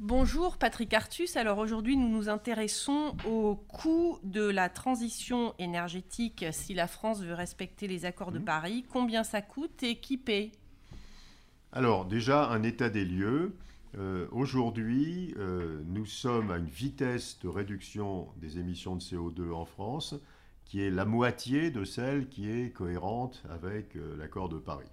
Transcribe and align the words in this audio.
Bonjour 0.00 0.58
Patrick 0.58 0.94
Artus. 0.94 1.36
Alors 1.36 1.58
aujourd'hui, 1.58 1.96
nous 1.96 2.08
nous 2.08 2.28
intéressons 2.28 3.16
au 3.26 3.56
coût 3.56 4.20
de 4.22 4.44
la 4.44 4.68
transition 4.68 5.54
énergétique 5.58 6.44
si 6.52 6.72
la 6.72 6.86
France 6.86 7.20
veut 7.20 7.34
respecter 7.34 7.88
les 7.88 8.04
accords 8.04 8.30
de 8.30 8.38
mmh. 8.38 8.44
Paris. 8.44 8.84
Combien 8.92 9.24
ça 9.24 9.42
coûte 9.42 9.82
et 9.82 9.96
qui 9.96 10.16
paie? 10.16 10.52
Alors 11.72 12.04
déjà, 12.04 12.48
un 12.48 12.62
état 12.62 12.90
des 12.90 13.04
lieux. 13.04 13.56
Euh, 13.96 14.28
aujourd'hui, 14.30 15.34
euh, 15.36 15.82
nous 15.86 16.06
sommes 16.06 16.52
à 16.52 16.58
une 16.58 16.68
vitesse 16.68 17.40
de 17.40 17.48
réduction 17.48 18.28
des 18.36 18.60
émissions 18.60 18.94
de 18.94 19.00
CO2 19.00 19.50
en 19.52 19.64
France 19.64 20.14
qui 20.64 20.80
est 20.80 20.90
la 20.90 21.06
moitié 21.06 21.72
de 21.72 21.82
celle 21.82 22.28
qui 22.28 22.48
est 22.48 22.70
cohérente 22.70 23.42
avec 23.50 23.96
euh, 23.96 24.16
l'accord 24.16 24.48
de 24.48 24.58
Paris. 24.58 24.86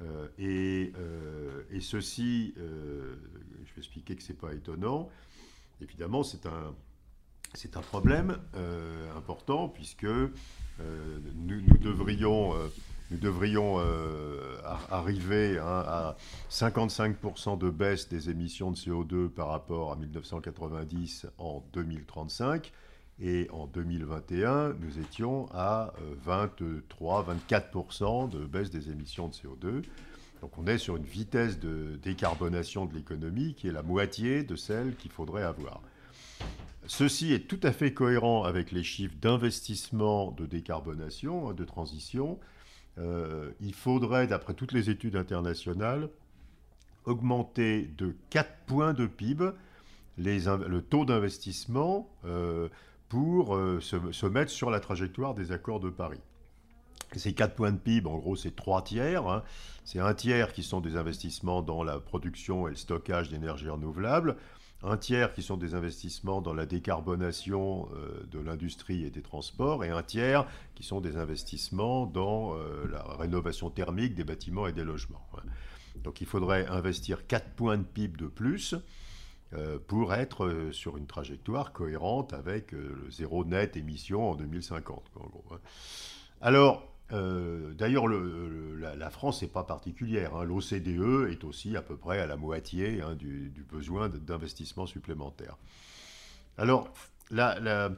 Hein. 0.00 0.04
Et, 0.38 0.92
et, 1.70 1.80
ceci, 1.80 2.54
je 2.56 3.74
vais 3.74 3.78
expliquer 3.78 4.16
que 4.16 4.22
ce 4.22 4.32
n'est 4.32 4.38
pas 4.38 4.52
étonnant. 4.52 5.08
Évidemment, 5.80 6.22
c'est 6.22 6.46
un, 6.46 6.74
c'est 7.54 7.76
un 7.76 7.82
problème 7.82 8.38
important 9.16 9.68
puisque 9.68 10.06
nous, 10.06 11.60
devrions 11.80 12.54
nous 13.10 13.18
devrions 13.18 13.76
euh, 13.78 14.56
arriver 14.90 15.58
hein, 15.58 15.84
à 15.86 16.16
55% 16.50 17.58
de 17.58 17.70
baisse 17.70 18.08
des 18.08 18.30
émissions 18.30 18.70
de 18.70 18.76
CO2 18.76 19.28
par 19.28 19.48
rapport 19.48 19.92
à 19.92 19.96
1990 19.96 21.26
en 21.38 21.62
2035. 21.74 22.72
Et 23.20 23.48
en 23.52 23.66
2021, 23.66 24.74
nous 24.80 24.98
étions 24.98 25.46
à 25.52 25.92
23-24% 26.26 28.24
euh, 28.24 28.38
de 28.38 28.44
baisse 28.44 28.70
des 28.70 28.90
émissions 28.90 29.28
de 29.28 29.34
CO2. 29.34 29.84
Donc 30.40 30.58
on 30.58 30.66
est 30.66 30.78
sur 30.78 30.96
une 30.96 31.04
vitesse 31.04 31.58
de 31.60 31.96
décarbonation 32.02 32.86
de 32.86 32.94
l'économie 32.94 33.54
qui 33.54 33.68
est 33.68 33.72
la 33.72 33.82
moitié 33.82 34.42
de 34.42 34.56
celle 34.56 34.96
qu'il 34.96 35.10
faudrait 35.10 35.44
avoir. 35.44 35.80
Ceci 36.86 37.32
est 37.32 37.48
tout 37.48 37.60
à 37.62 37.72
fait 37.72 37.94
cohérent 37.94 38.44
avec 38.44 38.70
les 38.70 38.82
chiffres 38.82 39.14
d'investissement 39.22 40.32
de 40.32 40.44
décarbonation, 40.44 41.48
hein, 41.48 41.54
de 41.54 41.64
transition, 41.64 42.38
euh, 42.98 43.50
il 43.60 43.74
faudrait, 43.74 44.26
d'après 44.26 44.54
toutes 44.54 44.72
les 44.72 44.90
études 44.90 45.16
internationales, 45.16 46.10
augmenter 47.04 47.90
de 47.96 48.14
4 48.30 48.50
points 48.66 48.92
de 48.92 49.06
PIB 49.06 49.50
le 50.16 50.80
taux 50.80 51.04
d'investissement 51.04 52.08
euh, 52.24 52.68
pour 53.14 53.54
euh, 53.54 53.78
se, 53.80 54.26
mettre 54.26 54.50
sur 54.50 54.70
la 54.70 54.80
trajectoire 54.80 55.34
des 55.34 55.52
accords 55.52 55.78
de 55.78 55.88
Paris. 55.88 56.18
ces 57.14 57.32
4 57.32 57.54
points 57.54 57.70
de 57.70 57.78
PIB, 57.78 58.08
en 58.08 58.16
gros, 58.16 58.34
c'est 58.34 58.56
3 58.56 58.82
tiers. 58.82 59.28
Hein. 59.28 59.44
C'est 59.84 60.00
un 60.00 60.14
tiers 60.14 60.52
qui 60.52 60.64
sont 60.64 60.80
des 60.80 60.96
investissements 60.96 61.62
dans 61.62 61.84
la 61.84 62.00
production 62.00 62.66
et 62.66 62.70
le 62.70 62.76
stockage 62.76 63.28
d'énergie 63.28 63.68
renouvelable 63.68 64.34
un 64.82 64.96
tiers 64.96 65.32
qui 65.32 65.42
sont 65.42 65.56
des 65.56 65.74
investissements 65.74 66.42
dans 66.42 66.52
la 66.52 66.66
décarbonation 66.66 67.88
euh, 67.94 68.26
de 68.32 68.40
l'industrie 68.40 69.04
et 69.04 69.10
des 69.10 69.22
transports, 69.22 69.82
et 69.84 69.88
un 69.88 70.02
tiers 70.02 70.46
qui 70.74 70.82
sont 70.82 71.00
des 71.00 71.16
investissements 71.16 72.04
dans 72.06 72.54
euh, 72.54 72.84
la 72.90 73.02
rénovation 73.16 73.70
thermique 73.70 74.14
des 74.14 74.24
bâtiments 74.24 74.66
et 74.66 74.72
des 74.72 74.84
logements. 74.84 75.24
Donc 76.02 76.20
il 76.20 76.26
faudrait 76.26 76.66
investir 76.66 77.26
4 77.28 77.50
points 77.50 77.78
de 77.78 77.84
PIB 77.84 78.18
de 78.18 78.26
plus 78.26 78.74
pour 79.86 80.14
être 80.14 80.68
sur 80.72 80.96
une 80.96 81.06
trajectoire 81.06 81.72
cohérente 81.72 82.32
avec 82.32 82.72
le 82.72 83.08
zéro 83.10 83.44
net 83.44 83.76
émission 83.76 84.30
en 84.30 84.34
2050. 84.34 85.02
Hein. 85.16 85.58
Alors, 86.40 86.94
euh, 87.12 87.74
d'ailleurs, 87.74 88.08
la, 88.08 89.10
France 89.10 89.42
n'est 89.42 89.48
pas 89.48 89.64
particulière. 89.64 90.34
Hein. 90.36 90.44
L'OCDE 90.44 91.30
est 91.30 91.44
aussi 91.44 91.76
à 91.76 91.82
peu 91.82 91.96
près 91.96 92.18
à 92.18 92.26
la 92.26 92.36
moitié 92.36 93.02
hein, 93.02 93.14
du, 93.14 93.52
besoin 93.70 94.08
d'investissement 94.08 94.86
supplémentaire. 94.86 95.56
Alors, 96.56 96.88
la, 97.30 97.90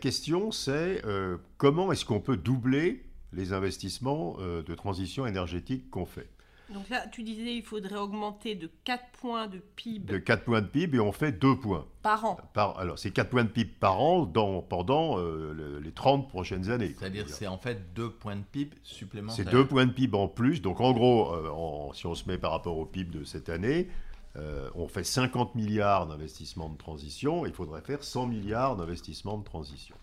question, 0.00 0.50
c'est 0.50 1.04
euh, 1.04 1.38
comment 1.56 1.92
est-ce 1.92 2.04
qu'on 2.04 2.20
peut 2.20 2.36
doubler 2.36 3.04
les 3.32 3.52
investissements 3.52 4.36
euh, 4.40 4.62
de 4.62 4.74
transition 4.74 5.26
énergétique 5.26 5.90
qu'on 5.90 6.06
fait? 6.06 6.28
Donc 6.72 6.88
là, 6.88 7.06
tu 7.10 7.22
disais 7.22 7.54
il 7.54 7.62
faudrait 7.62 7.96
augmenter 7.96 8.54
de 8.54 8.70
4 8.84 9.04
points 9.20 9.46
de 9.46 9.58
PIB. 9.58 10.12
De 10.12 10.18
4 10.18 10.44
points 10.44 10.60
de 10.60 10.66
PIB 10.66 10.96
et 10.96 11.00
on 11.00 11.12
fait 11.12 11.32
2 11.32 11.56
points. 11.56 11.86
Par 12.02 12.24
an. 12.24 12.38
Par, 12.52 12.78
alors, 12.78 12.98
c'est 12.98 13.10
4 13.10 13.30
points 13.30 13.44
de 13.44 13.48
PIB 13.48 13.70
par 13.78 14.00
an 14.00 14.26
dans, 14.26 14.62
pendant 14.62 15.18
euh, 15.18 15.80
les 15.82 15.92
30 15.92 16.28
prochaines 16.28 16.70
années. 16.70 16.94
C'est-à-dire 16.98 17.28
c'est 17.28 17.46
en 17.46 17.58
fait 17.58 17.92
2 17.94 18.10
points 18.10 18.36
de 18.36 18.42
PIB 18.42 18.76
supplémentaires. 18.82 19.44
C'est 19.44 19.50
2 19.50 19.66
points 19.66 19.86
de 19.86 19.92
PIB 19.92 20.16
en 20.16 20.28
plus. 20.28 20.62
Donc 20.62 20.80
en 20.80 20.92
gros, 20.92 21.32
euh, 21.32 21.92
si 21.94 22.06
on 22.06 22.14
se 22.14 22.28
met 22.28 22.38
par 22.38 22.52
rapport 22.52 22.76
au 22.76 22.86
PIB 22.86 23.18
de 23.18 23.24
cette 23.24 23.48
année, 23.48 23.88
euh, 24.36 24.70
on 24.74 24.88
fait 24.88 25.04
50 25.04 25.54
milliards 25.54 26.06
d'investissements 26.06 26.70
de 26.70 26.76
transition. 26.76 27.44
Il 27.46 27.52
faudrait 27.52 27.82
faire 27.82 28.02
100 28.02 28.26
milliards 28.26 28.76
d'investissements 28.76 29.38
de 29.38 29.44
transition. 29.44 29.96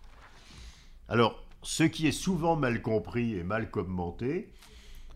Alors, 1.08 1.44
ce 1.64 1.84
qui 1.84 2.08
est 2.08 2.12
souvent 2.14 2.56
mal 2.56 2.82
compris 2.82 3.36
et 3.36 3.44
mal 3.44 3.72
commenté, 3.72 4.52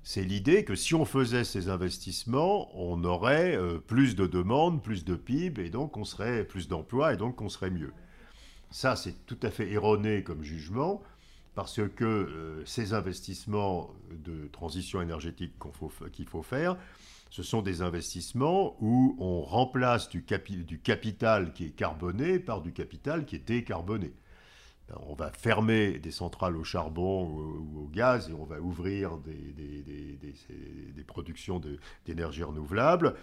c'est 0.03 0.24
l'idée 0.24 0.66
que 0.66 0.75
si 0.75 0.96
on 0.96 1.06
faisait 1.06 1.46
ces 1.46 1.69
investissements, 1.69 2.69
on 2.78 3.03
aurait 3.06 3.56
euh, 3.56 3.80
plus 3.80 4.16
de 4.16 4.28
demandes, 4.28 4.84
plus 4.84 5.06
de 5.06 5.16
PIB, 5.16 5.66
et 5.66 5.69
donc 5.69 5.96
on 5.96 6.03
serait 6.03 6.44
plus 6.44 6.68
d'emplois, 6.68 7.14
et 7.14 7.18
donc 7.18 7.41
on 7.41 7.47
serait 7.47 7.72
mieux. 7.72 7.94
Ça, 8.69 8.97
c'est 8.97 9.25
tout 9.25 9.38
à 9.44 9.50
fait 9.50 9.72
erroné 9.72 10.24
comme 10.24 10.44
jugement, 10.44 11.02
parce 11.56 11.80
que 11.96 12.03
euh, 12.03 12.66
ces 12.66 12.94
investissements 12.94 13.94
de 14.12 14.47
transition 14.52 15.02
énergétique 15.02 15.53
qu'il 16.12 16.28
faut, 16.28 16.44
faire, 16.44 16.75
ce 17.30 17.42
sont 17.42 17.62
des 17.62 17.81
investissements 17.81 18.75
où 18.81 19.16
on 19.19 19.42
remplace 19.42 20.09
du 20.09 20.24
capital 20.24 21.53
qui 21.53 21.66
est 21.66 21.75
carboné 21.75 22.40
par 22.40 22.62
du 22.62 22.74
capital 22.74 23.25
qui 23.25 23.38
est 23.38 23.47
décarboné 23.47 24.13
on 25.08 25.14
va 25.14 25.32
fermer 25.32 26.00
des 26.00 26.12
centrales 26.12 26.58
au 26.58 26.64
charbon 26.64 27.28
ou, 27.28 27.84
au 27.84 27.88
gaz 27.88 28.30
et 28.30 28.34
on 28.34 28.46
va 28.46 28.60
ouvrir 28.60 29.18
des, 29.18 31.04
productions 31.08 31.62
d'énergie 32.06 32.44
renouvelable. 32.44 33.16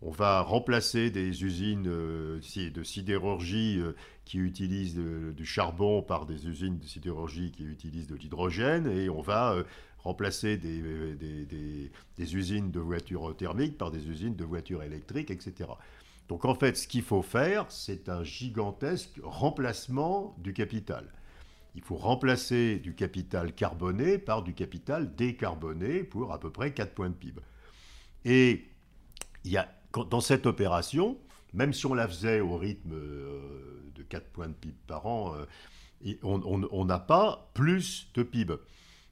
On 0.00 0.10
va 0.10 0.42
remplacer 0.42 1.10
des 1.10 1.42
usines 1.42 1.88
euh, 1.88 2.40
de 2.56 2.82
sidérurgie 2.84 3.80
euh, 3.80 3.96
qui 4.24 4.38
utilisent 4.38 4.96
du 4.96 5.44
charbon 5.44 6.02
par 6.02 6.24
des 6.24 6.46
usines 6.46 6.78
de 6.78 6.84
sidérurgie 6.84 7.50
qui 7.50 7.64
utilisent 7.64 8.06
de 8.06 8.14
l'hydrogène 8.14 8.86
et 8.86 9.08
on 9.08 9.22
va 9.22 9.54
euh, 9.54 9.64
remplacer 9.98 10.56
des, 10.56 11.90
usines 12.18 12.70
de 12.70 12.78
voitures 12.78 13.36
thermiques 13.36 13.76
par 13.76 13.90
des 13.90 14.06
usines 14.08 14.36
de 14.36 14.44
voitures 14.44 14.84
électriques, 14.84 15.32
etc. 15.32 15.70
Donc 16.28 16.44
en 16.44 16.54
fait, 16.54 16.76
ce 16.76 16.86
qu'il 16.86 17.02
faut 17.02 17.22
faire, 17.22 17.70
c'est 17.70 18.08
un 18.08 18.22
gigantesque 18.22 19.18
remplacement 19.22 20.36
du 20.38 20.52
capital. 20.52 21.10
Il 21.74 21.82
faut 21.82 21.96
remplacer 21.96 22.78
du 22.78 22.94
capital 22.94 23.54
carboné 23.54 24.18
par 24.18 24.42
du 24.42 24.52
capital 24.52 25.14
décarboné 25.14 26.02
pour 26.02 26.32
à 26.32 26.40
peu 26.40 26.50
près 26.50 26.72
4 26.72 26.94
points 26.94 27.08
de 27.08 27.14
PIB. 27.14 27.40
Et 28.24 28.64
il 29.44 29.52
y 29.52 29.56
a, 29.56 29.68
dans 30.10 30.20
cette 30.20 30.46
opération, 30.46 31.16
même 31.54 31.72
si 31.72 31.86
on 31.86 31.94
la 31.94 32.08
faisait 32.08 32.40
au 32.40 32.56
rythme 32.56 32.92
euh, 32.92 33.90
de 33.94 34.02
4 34.02 34.28
points 34.28 34.48
de 34.48 34.54
PIB 34.54 34.76
par 34.86 35.06
an, 35.06 35.34
euh, 35.34 35.46
on 36.22 36.84
n'a 36.84 36.98
pas 36.98 37.50
plus 37.54 38.10
de 38.14 38.22
PIB. 38.22 38.54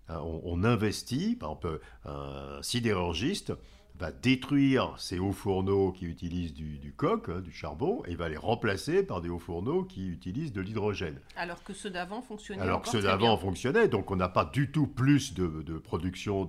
Hein, 0.09 0.21
on, 0.22 0.43
on 0.44 0.65
investit, 0.65 1.34
par 1.34 1.50
exemple, 1.50 1.81
un 2.04 2.62
sidérurgiste 2.62 3.53
va 3.99 4.12
détruire 4.12 4.95
ces 4.99 5.19
hauts 5.19 5.33
fourneaux 5.33 5.93
qui 5.93 6.05
utilisent 6.05 6.55
du, 6.55 6.93
coq, 6.97 7.29
hein, 7.29 7.41
du 7.41 7.53
charbon, 7.53 8.03
et 8.07 8.15
va 8.15 8.29
les 8.29 8.37
remplacer 8.37 9.03
par 9.03 9.21
des 9.21 9.29
hauts 9.29 9.39
fourneaux 9.39 9.84
qui 9.84 10.09
utilisent 10.09 10.53
de 10.53 10.61
l'hydrogène. 10.61 11.19
Alors 11.37 11.62
que 11.62 11.73
ceux 11.73 11.91
d'avant 11.91 12.21
fonctionnaient. 12.21 12.62
Alors 12.62 12.83
que 12.83 12.89
ceux 12.89 13.03
d'avant 13.03 13.37
fonctionnaient, 13.39 13.89
donc 13.89 14.11
on 14.11 14.17
n'a 14.17 14.29
pas 14.29 14.45
du 14.45 14.71
tout 14.71 14.87
plus 14.87 15.34
de, 15.34 15.79
production 15.79 16.49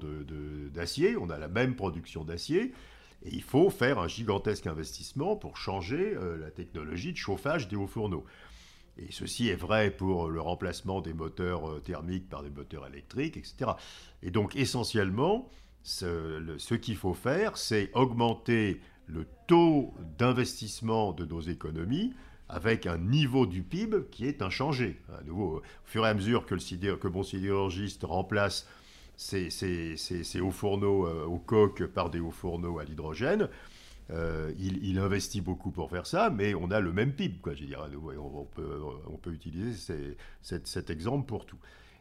d'acier, 0.74 1.16
on 1.18 1.30
a 1.30 1.38
la 1.38 1.47
même 1.47 1.75
production 1.75 2.24
d'acier. 2.24 2.74
Et 3.24 3.34
il 3.34 3.44
faut 3.44 3.69
faire 3.69 3.97
un 3.97 4.08
gigantesque 4.08 4.68
investissement 4.68 5.35
pour 5.35 5.58
changer 5.58 6.14
euh, 6.16 6.38
la 6.38 6.52
technologie 6.52 7.14
de 7.14 7.17
chauffage 7.17 7.67
des 7.67 7.76
hauts 7.76 7.88
fourneaux. 7.88 8.26
Et 9.00 9.11
ceci 9.11 9.50
est 9.50 9.55
vrai 9.55 9.90
pour 9.90 10.29
le 10.29 10.40
remplacement 10.40 11.02
des 11.02 11.14
moteurs 11.14 11.70
euh, 11.70 11.79
thermiques 11.79 12.29
par 12.29 12.43
des 12.43 12.50
moteurs 12.52 12.85
électriques, 12.85 13.38
etc. 13.38 13.72
Et 14.22 14.29
donc 14.29 14.55
essentiellement, 14.55 15.50
ce, 15.87 16.73
qu'il 16.73 16.97
faut 16.97 17.13
faire, 17.13 17.57
c'est 17.57 17.89
augmenter 17.93 18.81
le 19.07 19.25
taux 19.47 19.93
d'investissement 20.17 21.13
de 21.13 21.23
nos 21.23 21.39
économies 21.39 22.13
avec 22.49 22.85
un 22.85 22.97
niveau 22.97 23.45
du 23.45 23.63
PIB 23.63 24.09
qui 24.11 24.25
est 24.25 24.41
inchangé. 24.41 24.99
Nouveau, 25.25 25.57
au 25.57 25.61
fur 25.85 26.05
et 26.05 26.09
à 26.09 26.13
mesure 26.13 26.45
que, 26.45 26.55
le 26.55 27.09
mon 27.09 27.23
sidérurgiste 27.23 28.03
remplace 28.03 28.67
ses, 29.16 29.49
hauts 30.41 30.51
fourneaux 30.51 31.07
euh, 31.07 31.25
au 31.25 31.39
par 31.87 32.09
des 32.09 32.19
hauts 32.19 32.31
fourneaux 32.31 32.79
à 32.79 32.83
l'hydrogène, 32.83 33.47
euh, 34.09 34.51
il, 34.59 34.99
investit 34.99 35.41
beaucoup 35.41 35.72
pour 35.72 35.90
faire 35.90 36.05
ça, 36.05 36.29
mais 36.29 36.53
on 36.53 36.69
a 36.69 36.81
le 36.81 36.91
même 36.91 37.13
PIB. 37.13 37.40
Je 37.55 37.63
dire, 37.63 37.87
on 38.17 39.17
peut 39.17 39.31
utiliser 39.31 39.95
cet 40.41 40.90
exemple 40.90 41.25
pour 41.28 41.45
tout. 41.45 41.59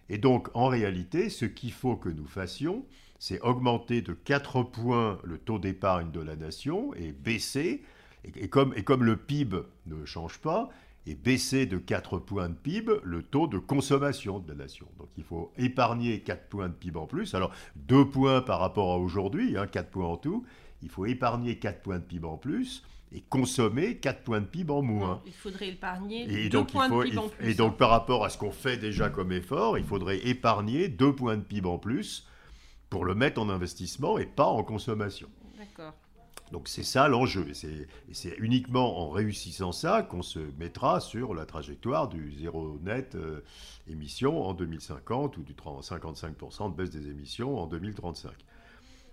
Et 0.08 0.18
donc, 0.18 0.48
en 0.54 0.66
réalité, 0.66 1.30
ce 1.30 1.44
qu'il 1.44 1.72
faut 1.72 1.96
que 1.96 2.08
nous 2.08 2.26
fassions, 2.26 2.84
c'est 3.18 3.40
augmenter 3.40 4.02
de 4.02 4.12
4 4.12 4.62
points 4.62 5.18
le 5.24 5.38
taux 5.38 5.58
d'épargne 5.58 6.10
de 6.10 6.20
la 6.20 6.36
nation 6.36 6.94
et 6.94 7.12
baisser 7.12 7.82
et, 8.34 8.48
comme, 8.48 8.72
et 8.76 8.82
comme 8.82 9.04
le 9.04 9.16
PIB 9.16 9.56
ne 9.86 10.04
change 10.04 10.38
pas, 10.38 10.68
et 11.06 11.14
baisser 11.14 11.66
de 11.66 11.78
4 11.78 12.18
points 12.18 12.48
de 12.48 12.54
PIB 12.54 12.92
le 13.04 13.22
taux 13.22 13.46
de 13.46 13.58
consommation 13.58 14.40
de 14.40 14.48
la 14.48 14.56
nation. 14.56 14.86
Donc 14.98 15.08
il 15.16 15.22
faut 15.22 15.52
épargner 15.56 16.20
4 16.20 16.48
points 16.48 16.68
de 16.68 16.74
PIB 16.74 16.98
en 16.98 17.06
plus. 17.06 17.34
Alors 17.34 17.52
2 17.76 18.08
points 18.08 18.40
par 18.40 18.58
rapport 18.58 18.92
à 18.92 18.98
aujourd'hui, 18.98 19.56
hein, 19.56 19.66
4 19.66 19.88
points 19.90 20.06
en 20.06 20.16
tout. 20.16 20.44
Il 20.82 20.88
faut 20.88 21.06
épargner 21.06 21.58
4 21.58 21.82
points 21.82 21.98
de 21.98 22.04
PIB 22.04 22.26
en 22.26 22.36
plus 22.36 22.82
et 23.12 23.20
consommer 23.20 23.98
4 23.98 24.24
points 24.24 24.40
de 24.40 24.46
PIB 24.46 24.72
en 24.72 24.82
moins. 24.82 25.22
il 25.26 25.32
faudrait 25.32 25.68
épargner 25.68 26.48
2 26.48 26.64
points 26.64 26.88
de 26.88 27.02
PIB 27.04 27.18
en 27.18 27.28
plus. 27.28 27.48
Et 27.48 27.54
donc 27.54 27.76
par 27.76 27.90
rapport 27.90 28.24
à 28.24 28.28
ce 28.28 28.36
qu'on 28.36 28.50
fait 28.50 28.76
déjà 28.76 29.08
comme 29.08 29.30
effort, 29.30 29.78
il 29.78 29.84
faudrait 29.84 30.26
épargner 30.26 30.88
2 30.88 31.14
points 31.14 31.36
de 31.36 31.42
PIB 31.42 31.68
en 31.68 31.78
plus 31.78 32.26
pour 32.90 33.04
le 33.04 33.14
mettre 33.14 33.40
en 33.40 33.48
investissement 33.48 34.18
et 34.18 34.26
pas 34.26 34.46
en 34.46 34.62
consommation. 34.62 35.28
D'accord. 35.58 35.94
Donc 36.52 36.68
c'est 36.68 36.84
ça 36.84 37.08
l'enjeu. 37.08 37.48
Et 37.48 37.86
c'est 38.12 38.36
uniquement 38.38 39.00
en 39.00 39.10
réussissant 39.10 39.72
ça 39.72 40.02
qu'on 40.02 40.22
se 40.22 40.38
mettra 40.58 41.00
sur 41.00 41.34
la 41.34 41.44
trajectoire 41.44 42.08
du 42.08 42.32
zéro 42.38 42.78
net 42.82 43.14
euh, 43.14 43.40
émission 43.88 44.44
en 44.44 44.54
2050 44.54 45.36
ou 45.38 45.42
du 45.42 45.54
55% 45.54 46.70
de 46.70 46.76
baisse 46.76 46.90
des 46.90 47.08
émissions 47.08 47.58
en 47.58 47.66
2035. 47.66 48.32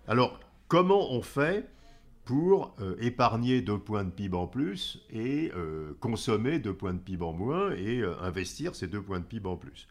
Alors, 0.07 0.39
comment 0.67 1.11
on 1.11 1.21
fait 1.21 1.69
pour 2.25 2.75
euh, 2.79 2.95
épargner 3.01 3.61
deux 3.61 3.79
points 3.79 4.03
de 4.03 4.11
PIB 4.11 4.37
en 4.37 4.47
plus 4.47 5.03
et 5.09 5.51
euh, 5.55 5.97
consommer 5.99 6.59
deux 6.59 6.73
points 6.73 6.93
de 6.93 6.99
PIB 6.99 7.25
en 7.25 7.33
moins 7.33 7.71
et 7.71 8.03
investir 8.21 8.75
ces 8.75 8.87
deux 8.87 9.01
points 9.01 9.19
de 9.19 9.25
PIB 9.25 9.49
en 9.49 9.57
plus? 9.57 9.87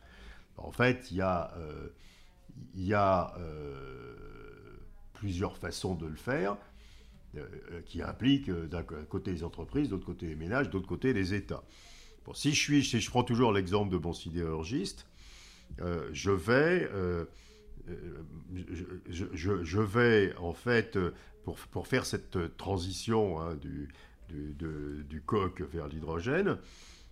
En 0.57 0.71
fait, 0.71 1.11
il 1.11 1.17
y 1.17 1.23
a, 1.23 1.53
y 2.75 2.95
a 2.95 3.35
plusieurs 5.13 5.57
façons 5.57 5.95
de 5.95 6.07
le 6.07 6.17
faire. 6.17 6.57
Euh, 7.35 7.47
euh, 7.71 7.81
qui 7.87 8.03
implique 8.03 8.51
euh, 8.51 8.67
d'un 8.67 8.83
côté 8.83 9.33
les 9.33 9.43
entreprises, 9.43 9.89
d'autre 9.89 10.05
côté 10.05 10.27
les 10.27 10.35
ménages, 10.35 10.69
d'autre 10.69 10.87
côté 10.87 11.15
les 11.15 11.33
États. 11.33 11.63
Bon, 12.27 12.35
si 12.35 12.53
je 12.53 12.61
suis, 12.61 12.85
si 12.85 13.01
je 13.01 13.09
prends 13.09 13.25
toujours 13.25 13.55
l'exemple 13.55 13.91
de 13.91 13.97
mon 13.97 14.13
sidérurgiste, 14.13 15.07
je 16.13 16.31
vais, 16.31 16.91
je, 19.09 19.81
vais 19.81 20.35
en 20.37 20.53
fait 20.53 20.99
pour, 21.45 21.57
pour 21.57 21.87
faire 21.87 22.05
cette 22.05 22.59
transition 22.59 23.41
hein, 23.41 23.55
du, 23.55 23.89
du, 24.29 25.05
du, 25.09 25.23
coq 25.23 25.63
vers 25.63 25.89
l'hydrogène, 25.89 26.59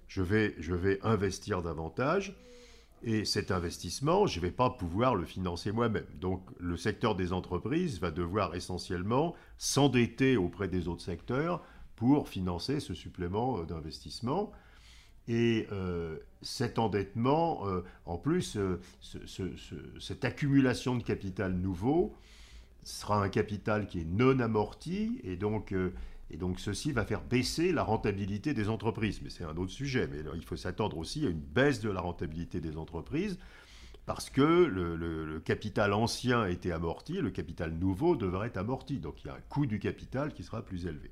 je 0.07 0.21
vais, 0.21 0.55
je 0.59 0.75
vais 0.75 1.01
investir 1.03 1.63
davantage 1.63 2.37
et 3.03 3.25
cet 3.25 3.51
investissement, 3.51 4.27
je 4.27 4.39
ne 4.39 4.45
vais 4.45 4.51
pas 4.51 4.71
pouvoir 4.71 5.15
le 5.15 5.25
financer 5.25 5.73
moi-même. 5.73 6.07
Donc 6.21 6.43
le 6.59 6.77
secteur 6.77 7.15
des 7.15 7.33
entreprises 7.33 7.99
va 7.99 8.11
devoir 8.11 8.55
essentiellement 8.55 9.35
s'endetter 9.57 10.37
auprès 10.37 10.69
des 10.69 10.87
autres 10.87 11.03
secteurs 11.03 11.63
pour 11.97 12.29
financer 12.29 12.81
ce 12.81 12.95
supplément 12.95 13.59
euh, 13.59 13.65
d'investissement. 13.65 14.53
Et 15.29 15.67
euh, 15.71 16.19
cet 16.43 16.79
endettement, 16.79 17.67
euh, 17.69 17.83
en 18.05 18.19
plus, 18.19 18.59
cette 19.01 20.25
accumulation 20.25 20.97
de 20.97 21.03
capital 21.03 21.53
nouveau 21.55 22.15
sera 22.83 23.23
un 23.23 23.29
capital 23.29 23.87
qui 23.87 24.01
est 24.01 24.07
non 24.07 24.41
amorti 24.41 25.21
et 25.23 25.37
donc 25.37 25.75
et 26.31 26.37
donc 26.37 26.61
ceci 26.61 26.93
va 26.93 27.05
faire 27.05 27.23
baisser 27.23 27.73
la 27.73 27.83
rentabilité 27.83 28.55
des 28.55 28.69
entreprises. 28.69 29.21
Mais 29.23 29.31
c'est 29.31 29.45
un 29.45 29.57
autre 29.57 29.73
sujet. 29.73 30.09
Mais 30.11 30.19
il 30.35 30.45
faut 30.45 30.57
s'attendre 30.57 30.97
aussi 30.99 31.27
à 31.27 31.31
une 31.31 31.41
baisse 31.41 31.81
de 31.81 31.91
la 31.91 32.01
rentabilité 32.01 32.61
des 32.61 32.77
entreprises 32.77 33.39
parce 34.07 34.31
que 34.31 34.43
le, 34.43 35.41
capital 35.45 35.93
ancien 35.93 36.43
a 36.43 36.51
été 36.51 36.73
amorti, 36.73 37.15
le 37.15 37.31
capital 37.31 37.73
nouveau 37.73 38.17
devrait 38.17 38.49
être 38.49 38.59
amorti. 38.59 38.99
Donc 38.99 39.23
il 39.23 39.29
y 39.29 39.31
a 39.31 39.35
un 39.35 39.41
coût 39.49 39.67
du 39.67 39.79
capital 39.79 40.33
qui 40.33 40.45
sera 40.45 40.63
plus 40.63 40.87
élevé. 40.87 41.11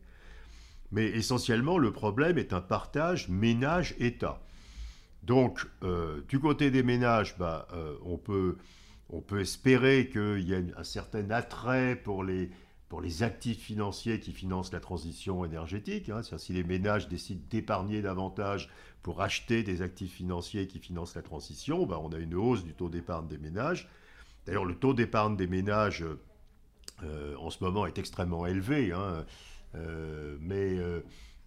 Mais 0.93 1.07
essentiellement, 1.07 1.79
le 1.79 1.93
problème 1.93 2.39
est 2.39 2.53
un 2.53 2.61
partage 2.61 3.29
ménage-État. 3.29 4.41
Donc, 5.23 5.67
euh, 5.83 6.23
du 6.29 6.39
côté 6.39 6.71
des 6.71 6.83
ménages, 6.83 7.37
bah, 7.37 7.69
euh, 7.75 7.97
on, 8.05 8.17
peut, 8.17 8.57
on 9.11 9.21
peut 9.21 9.41
espérer 9.41 10.09
qu'il 10.09 10.49
y 10.49 10.55
ait 10.55 10.65
un 10.77 10.85
certain 10.85 11.29
attrait 11.31 11.97
pour 11.97 12.25
les, 12.25 12.51
pour 12.89 13.01
les 13.01 13.23
actifs 13.23 13.63
financiers 13.63 14.19
qui 14.19 14.33
financent 14.33 14.73
la 14.73 14.81
transition 14.81 15.45
énergétique. 15.45 16.09
Hein, 16.09 16.23
si 16.23 16.53
les 16.53 16.65
ménages 16.65 17.09
décident 17.09 17.43
d'épargner 17.51 18.01
davantage 18.01 18.71
pour 19.03 19.21
acheter 19.21 19.63
des 19.63 19.83
actifs 19.83 20.15
financiers 20.15 20.67
qui 20.67 20.79
financent 20.79 21.15
la 21.15 21.23
transition, 21.23 21.85
ben 21.87 21.99
on 22.03 22.13
a 22.13 22.19
une 22.19 22.35
hausse 22.35 22.65
du 22.65 22.73
taux 22.73 22.89
d'épargne 22.89 23.27
des 23.27 23.39
ménages. 23.39 23.89
D'ailleurs, 24.47 24.65
le 24.65 24.75
taux 24.75 24.95
d'épargne 24.95 25.37
des 25.37 25.47
ménages 25.47 26.05
euh, 27.05 27.37
en 27.37 27.51
ce 27.51 27.63
moment 27.63 27.87
est 27.87 27.99
extrêmement 27.99 28.47
élevé, 28.47 28.93
hein, 28.93 29.25
euh, 29.75 30.37
mais 30.41 30.79
euh, 30.79 31.01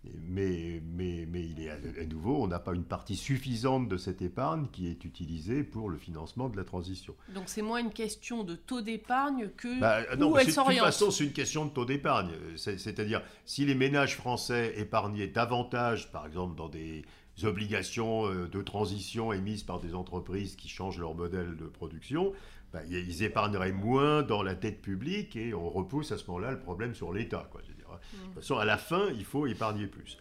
mais, 0.03 0.81
mais, 0.83 1.27
mais 1.29 1.45
il 1.45 1.61
est 1.61 1.69
à, 1.69 2.05
nouveau, 2.05 2.41
on 2.41 2.47
n'a 2.47 2.59
pas 2.59 2.73
une 2.73 2.83
partie 2.83 3.15
suffisante 3.15 3.87
de 3.87 3.97
cette 3.97 4.21
épargne 4.21 4.67
qui 4.71 4.87
est 4.87 5.05
utilisée 5.05 5.63
pour 5.63 5.89
le 5.89 5.97
financement 5.97 6.49
de 6.49 6.57
la 6.57 6.63
transition. 6.63 7.15
Donc 7.33 7.43
c'est 7.45 7.61
moins 7.61 7.79
une 7.79 7.91
question 7.91 8.43
de 8.43 8.55
taux 8.55 8.81
d'épargne 8.81 9.49
que 9.55 9.79
bah, 9.79 10.15
non, 10.17 10.31
où 10.31 10.37
elle 10.37 10.51
s'oriente. 10.51 10.85
De 10.85 10.89
toute 10.89 10.93
façon, 10.93 11.11
c'est 11.11 11.23
une 11.23 11.33
question 11.33 11.65
de 11.65 11.71
taux 11.71 11.85
d'épargne. 11.85 12.31
C'est-à-dire, 12.55 13.21
si 13.45 13.65
les 13.65 13.75
ménages 13.75 14.15
français 14.15 14.73
épargnaient 14.77 15.27
davantage, 15.27 16.11
par 16.11 16.25
exemple 16.25 16.55
dans 16.55 16.69
des 16.69 17.03
obligations 17.43 18.25
euh, 18.27 18.47
de 18.47 18.61
transition 18.61 19.33
émises 19.33 19.63
par 19.63 19.79
des 19.79 19.93
entreprises 19.93 20.55
qui 20.55 20.67
changent 20.67 20.99
leur 20.99 21.13
modèle 21.13 21.55
de 21.57 21.65
production, 21.65 22.33
bah, 22.73 22.79
ils 22.89 23.23
épargneraient 23.23 23.73
moins 23.73 24.23
dans 24.23 24.43
la 24.43 24.55
dette 24.55 24.81
publique 24.81 25.35
et 25.35 25.53
on 25.53 25.69
repousse 25.69 26.11
à 26.11 26.17
ce 26.17 26.25
moment-là 26.27 26.51
le 26.51 26.59
problème 26.59 26.95
sur 26.95 27.11
l'État. 27.11 27.49
Quoi. 27.91 27.99
De 28.13 28.25
toute 28.25 28.35
façon, 28.35 28.57
à 28.57 28.65
la 28.65 28.77
fin, 28.77 29.09
il 29.09 29.25
faut 29.25 29.47
épargner 29.47 29.87
plus. 29.87 30.17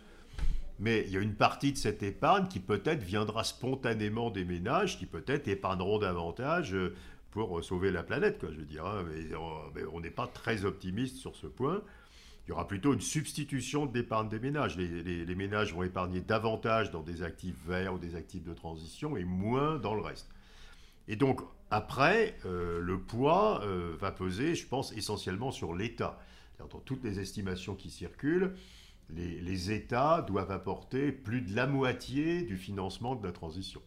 Mais 0.81 1.05
il 1.07 1.13
y 1.13 1.17
a 1.19 1.21
une 1.21 1.35
partie 1.35 1.73
de 1.73 1.77
cette 1.77 2.03
épargne 2.03 2.49
qui 2.49 2.59
peut-être 2.59 3.03
viendra 3.03 3.45
spontanément 3.45 4.31
des 4.31 4.47
ménages, 4.47 4.99
qui 4.99 5.05
peut-être 5.05 5.47
épargneront 5.47 5.99
davantage 5.99 6.75
euh, 6.75 6.95
pour 7.31 7.59
euh, 7.59 7.63
sauver 7.63 7.91
la 7.93 8.03
planète, 8.03 8.41
quoi, 8.41 8.49
je 8.51 8.57
veux 8.57 8.65
dire. 8.65 8.87
Hein. 8.87 9.05
Mais 9.75 9.85
on 9.93 10.01
n'est 10.01 10.11
pas 10.11 10.27
très 10.27 10.65
optimiste 10.65 11.19
sur 11.19 11.37
ce 11.37 11.47
point. 11.47 11.83
Il 12.47 12.49
y 12.49 12.53
aura 12.53 12.67
plutôt 12.67 12.95
une 12.95 13.03
substitution 13.03 13.85
de 13.85 13.97
l'épargne 13.97 14.31
des 14.31 14.41
ménages. 14.41 14.79
Les, 14.79 15.35
ménages 15.35 15.75
vont 15.75 15.83
épargner 15.83 16.23
davantage 16.23 16.91
dans 16.91 17.03
des 17.03 17.23
actifs 17.23 17.57
verts 17.67 17.95
ou 17.95 17.99
des 17.99 18.17
actifs 18.17 18.43
de 18.43 18.55
transition 18.55 19.19
et 19.19 19.25
moins 19.25 19.79
dans 19.79 19.95
le 19.95 20.01
reste. 20.01 20.31
Et 21.09 21.17
donc, 21.17 21.43
après, 21.71 22.39
euh, 22.47 22.81
le 22.81 22.99
poids 22.99 23.63
va 24.01 24.11
peser, 24.11 24.55
je 24.55 24.67
pense, 24.67 24.93
essentiellement 24.97 25.53
sur 25.53 25.75
l'État 25.75 26.19
dans 26.69 26.81
toutes 26.81 27.05
les 27.05 27.21
estimations 27.21 27.75
qui 27.75 27.91
circulent, 27.91 28.55
les, 29.15 29.71
États 29.73 30.23
doivent 30.23 30.51
apporter 30.51 31.13
plus 31.13 31.43
de 31.43 31.55
la 31.55 31.67
moitié 31.67 32.43
du 32.43 32.57
financement 32.57 33.17
de 33.17 33.27
la 33.27 33.33
transition. 33.33 33.83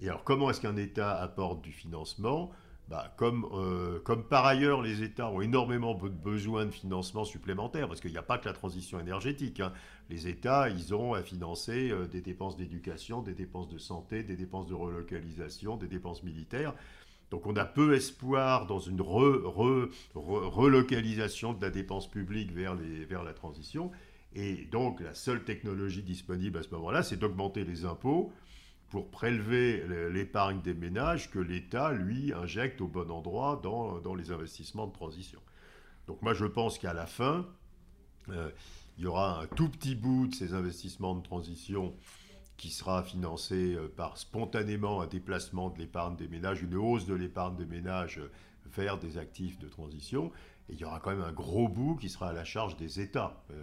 Et 0.00 0.08
alors, 0.08 0.24
comment 0.24 0.50
est-ce 0.50 0.60
qu'un 0.60 0.76
État 0.76 1.14
apporte 1.20 1.62
du 1.62 1.72
financement? 1.72 2.50
Bah, 2.88 3.12
comme, 3.16 3.48
euh, 3.52 3.98
comme 4.00 4.22
par 4.22 4.46
ailleurs 4.46 4.80
les 4.80 5.02
États 5.02 5.28
ont 5.28 5.40
énormément 5.40 5.94
besoin 5.94 6.66
de 6.66 6.70
financement 6.70 7.24
supplémentaire, 7.24 7.88
parce 7.88 8.00
qu'il 8.00 8.12
n'y 8.12 8.18
a 8.18 8.22
pas 8.22 8.38
que 8.38 8.44
la 8.44 8.52
transition 8.52 9.00
énergétique. 9.00 9.58
Hein. 9.58 9.72
Les 10.08 10.28
États, 10.28 10.68
ils 10.68 10.94
ont 10.94 11.12
à 11.14 11.22
financer 11.22 11.90
euh, 11.90 12.06
des 12.06 12.20
dépenses 12.20 12.56
d'éducation, 12.56 13.22
des 13.22 13.34
dépenses 13.34 13.68
de 13.68 13.78
santé, 13.78 14.22
des 14.22 14.36
dépenses 14.36 14.68
de 14.68 14.74
relocalisation, 14.74 15.76
des 15.76 15.88
dépenses 15.88 16.22
militaires. 16.22 16.74
Donc 17.30 17.46
on 17.46 17.56
a 17.56 17.64
peu 17.64 17.94
espoir 17.94 18.66
dans 18.66 18.78
une 18.78 19.00
relocalisation 20.14 21.52
de 21.54 21.62
la 21.62 21.70
dépense 21.70 22.08
publique 22.08 22.52
vers, 22.52 22.76
la 23.24 23.32
transition. 23.32 23.90
Et 24.34 24.66
donc 24.66 25.00
la 25.00 25.14
seule 25.14 25.42
technologie 25.44 26.02
disponible 26.02 26.58
à 26.58 26.62
ce 26.62 26.70
moment-là, 26.70 27.02
c'est 27.02 27.16
d'augmenter 27.16 27.64
les 27.64 27.84
impôts 27.84 28.32
pour 28.90 29.10
prélever 29.10 29.82
l'épargne 30.10 30.60
des 30.62 30.74
ménages 30.74 31.30
que 31.30 31.40
l'État, 31.40 31.92
lui, 31.92 32.32
injecte 32.32 32.80
au 32.80 32.86
bon 32.86 33.10
endroit 33.10 33.60
dans, 33.62 33.98
dans, 33.98 34.14
les 34.14 34.30
investissements 34.30 34.86
de 34.86 34.92
transition. 34.92 35.40
Donc 36.06 36.22
moi 36.22 36.34
je 36.34 36.44
pense 36.44 36.78
qu'à 36.78 36.92
la 36.92 37.06
fin, 37.06 37.44
euh, 38.28 38.50
il 38.98 39.04
y 39.04 39.06
aura 39.06 39.42
un 39.42 39.46
tout 39.46 39.68
petit 39.68 39.94
bout 39.96 40.28
de 40.28 40.34
ces 40.34 40.54
investissements 40.54 41.14
de 41.14 41.22
transition 41.22 41.94
qui 42.56 42.70
sera 42.70 43.02
financé 43.02 43.74
euh, 43.74 43.88
par 43.88 44.16
spontanément 44.16 45.00
un 45.02 45.06
déplacement 45.06 45.70
de 45.70 45.78
l'épargne 45.78 46.16
des 46.16 46.28
ménages, 46.28 46.62
une 46.62 46.74
hausse 46.74 47.06
de 47.06 47.14
l'épargne 47.14 47.56
des 47.56 47.66
ménages 47.66 48.18
euh, 48.18 48.30
vers 48.74 48.98
des 48.98 49.18
actifs 49.18 49.58
de 49.58 49.68
transition. 49.68 50.32
Et 50.68 50.72
il 50.72 50.78
y 50.78 50.84
aura 50.84 51.00
quand 51.00 51.10
même 51.10 51.22
un 51.22 51.32
gros 51.32 51.68
bout 51.68 51.96
qui 51.96 52.08
sera 52.08 52.30
à 52.30 52.32
la 52.32 52.44
charge 52.44 52.76
des 52.76 53.00
États. 53.00 53.42
Euh, 53.50 53.62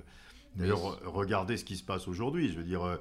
d'ailleurs, 0.56 1.00
regardez 1.06 1.58
ce 1.58 1.66
qui 1.66 1.76
se 1.76 1.84
passe 1.84 2.08
aujourd'hui. 2.08 2.52
Je 2.52 2.58
veux 2.58 2.64
dire, 2.64 3.00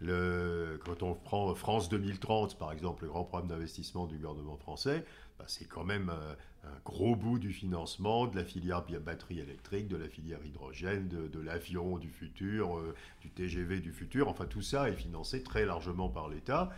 le, 0.00 0.78
quand 0.84 1.02
on 1.02 1.14
prend 1.14 1.54
France 1.54 1.88
2030, 1.88 2.58
par 2.58 2.72
exemple, 2.72 3.04
le 3.04 3.08
grand 3.08 3.24
programme 3.24 3.48
d'investissement 3.48 4.06
du 4.06 4.16
gouvernement 4.16 4.56
français, 4.56 5.04
bah, 5.38 5.44
c'est 5.46 5.66
quand 5.66 5.84
même 5.84 6.10
un, 6.10 6.36
gros 6.84 7.16
bout 7.16 7.38
du 7.38 7.52
financement 7.52 8.26
de 8.26 8.36
la 8.36 8.44
filière 8.44 8.82
batterie 9.00 9.40
électrique, 9.40 9.88
de 9.88 9.96
la 9.96 10.08
filière 10.08 10.44
hydrogène, 10.44 11.08
de, 11.08 11.40
l'avion 11.40 11.98
du 11.98 12.10
futur, 12.10 12.76
euh, 12.76 12.94
du 13.20 13.30
TGV 13.30 13.80
du 13.80 13.92
futur. 13.92 14.28
Enfin, 14.28 14.46
tout 14.46 14.62
ça 14.62 14.88
est 14.88 14.96
financé 14.96 15.42
très 15.42 15.64
largement 15.64 16.08
par 16.08 16.28
l'État. 16.28 16.70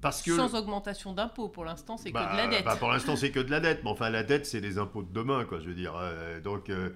Parce 0.00 0.20
que, 0.20 0.36
Sans 0.36 0.54
augmentation 0.54 1.14
d'impôts, 1.14 1.48
pour 1.48 1.64
l'instant, 1.64 1.96
c'est 1.96 2.12
que 2.12 2.18
de 2.18 2.36
la 2.36 2.46
bah, 2.46 2.46
dette. 2.48 2.64
Bah, 2.64 2.76
pour 2.76 2.88
l'instant, 2.88 3.16
c'est 3.16 3.30
que 3.30 3.40
de 3.40 3.50
la 3.50 3.60
dette, 3.60 3.82
mais 3.84 3.90
enfin, 3.90 4.10
la 4.10 4.22
dette, 4.22 4.44
c'est 4.44 4.60
les 4.60 4.76
impôts 4.76 5.02
de 5.02 5.10
demain, 5.10 5.46
quoi, 5.46 5.60
je 5.60 5.68
veux 5.68 5.74
dire. 5.74 5.94
Euh, 5.96 6.40
donc, 6.40 6.68
euh, 6.68 6.90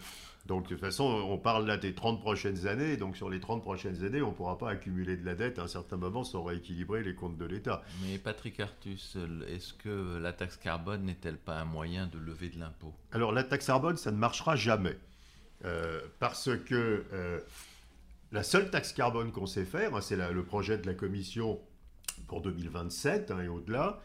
Donc 0.48 0.64
de 0.64 0.68
toute 0.70 0.80
façon, 0.80 1.04
on 1.04 1.36
parle 1.36 1.66
là 1.66 1.76
des 1.76 1.94
30 1.94 2.20
prochaines 2.20 2.66
années, 2.66 2.96
donc 2.96 3.18
sur 3.18 3.28
les 3.28 3.38
30 3.38 3.60
prochaines 3.60 4.02
années, 4.02 4.22
on 4.22 4.30
ne 4.30 4.34
pourra 4.34 4.56
pas 4.56 4.70
accumuler 4.70 5.18
de 5.18 5.24
la 5.26 5.34
dette 5.34 5.58
à 5.58 5.64
un 5.64 5.68
certain 5.68 5.98
moment 5.98 6.24
sans 6.24 6.42
rééquilibrer 6.42 7.04
les 7.04 7.14
comptes 7.14 7.36
de 7.36 7.44
l'État. 7.44 7.82
Mais 8.02 8.16
Patrick 8.16 8.58
Artus, 8.58 9.18
est-ce 9.46 9.74
que 9.74 10.16
la 10.16 10.32
taxe 10.32 10.56
carbone 10.56 11.04
n'est-elle 11.04 11.36
pas 11.36 11.58
un 11.58 11.66
moyen 11.66 12.06
de 12.06 12.18
lever 12.18 12.48
de 12.48 12.58
l'impôt? 12.58 12.94
Alors 13.12 13.32
la 13.32 13.44
taxe 13.44 13.66
carbone, 13.66 13.98
ça 13.98 14.10
ne 14.10 14.16
marchera 14.16 14.56
jamais. 14.56 14.96
Euh, 15.66 16.00
parce 16.18 16.48
que 16.56 17.04
euh, 17.12 17.40
la 18.32 18.42
seule 18.42 18.70
taxe 18.70 18.94
carbone 18.94 19.32
qu'on 19.32 19.46
sait 19.46 19.66
faire, 19.66 19.94
hein, 19.94 20.00
c'est 20.00 20.16
le 20.16 20.44
projet 20.44 20.78
de 20.78 20.86
la 20.86 20.94
Commission 20.94 21.60
pour 22.26 22.40
2027 22.40 23.32
hein, 23.32 23.42
et 23.42 23.48
au-delà, 23.48 24.00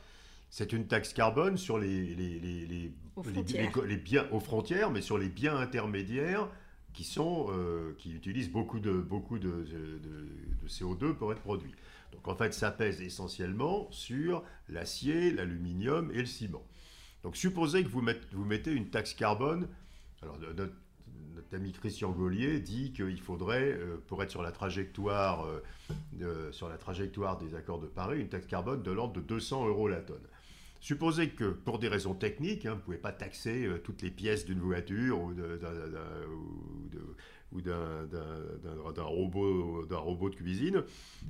c'est 0.53 0.71
une 0.71 0.85
taxe 0.85 1.13
carbone 1.13 1.57
sur 1.57 1.79
les, 1.79 2.13
les, 2.13 2.39
les, 2.39 2.67
les, 2.67 3.97
biens 3.97 4.27
aux 4.31 4.39
frontières, 4.39 4.91
mais 4.91 5.01
sur 5.01 5.17
les 5.17 5.27
biens 5.27 5.57
intermédiaires 5.57 6.47
qui, 6.93 7.03
sont, 7.03 7.47
euh, 7.49 7.95
qui 7.97 8.13
utilisent 8.13 8.51
beaucoup, 8.51 8.79
de, 8.79 8.91
beaucoup 8.91 9.39
de, 9.39 9.49
de, 9.49 10.67
CO2 10.67 11.15
pour 11.15 11.31
être 11.31 11.41
produits. 11.41 11.73
Donc 12.11 12.27
en 12.27 12.35
fait, 12.35 12.53
ça 12.53 12.69
pèse 12.69 13.01
essentiellement 13.01 13.87
sur 13.89 14.43
l'acier, 14.69 15.31
l'aluminium 15.31 16.11
et 16.11 16.19
le 16.19 16.27
ciment. 16.27 16.63
Donc 17.23 17.35
supposez 17.35 17.83
que 17.83 17.89
vous, 17.89 18.03
vous 18.33 18.45
mettez 18.45 18.73
une 18.73 18.91
taxe 18.91 19.15
carbone. 19.15 19.67
Alors 20.21 20.37
notre, 20.37 20.73
ami 21.51 21.71
Christian 21.71 22.11
Gaulier 22.11 22.59
dit 22.59 22.93
qu'il 22.93 23.19
faudrait, 23.21 23.71
euh, 23.71 23.97
pour 24.07 24.21
être 24.21 24.31
sur 24.31 24.43
la 24.43 24.51
trajectoire, 24.51 25.47
euh, 26.21 26.51
sur 26.51 26.69
la 26.69 26.77
trajectoire 26.77 27.39
des 27.39 27.55
accords 27.55 27.79
de 27.79 27.87
Paris, 27.87 28.19
une 28.19 28.29
taxe 28.29 28.45
carbone 28.45 28.83
de 28.83 28.91
l'ordre 28.91 29.13
de 29.13 29.21
200 29.21 29.67
euros 29.67 29.87
la 29.87 30.01
tonne. 30.01 30.27
Supposez 30.83 31.29
que 31.29 31.45
pour 31.45 31.79
des 31.79 31.87
raisons 31.87 32.13
techniques, 32.13 32.65
hein, 32.65 32.71
vous 32.71 32.75
ne 32.75 32.81
pouvez 32.81 32.97
pas 32.97 33.13
taxer 33.13 33.65
euh, 33.65 33.77
toutes 33.77 34.01
les 34.01 34.11
pièces 34.11 34.43
d'une 34.43 34.59
voiture 34.59 35.17
ou 35.21 35.33
d'un 35.33 35.45
robot, 39.05 40.29
de 40.29 40.35
cuisine, 40.35 40.83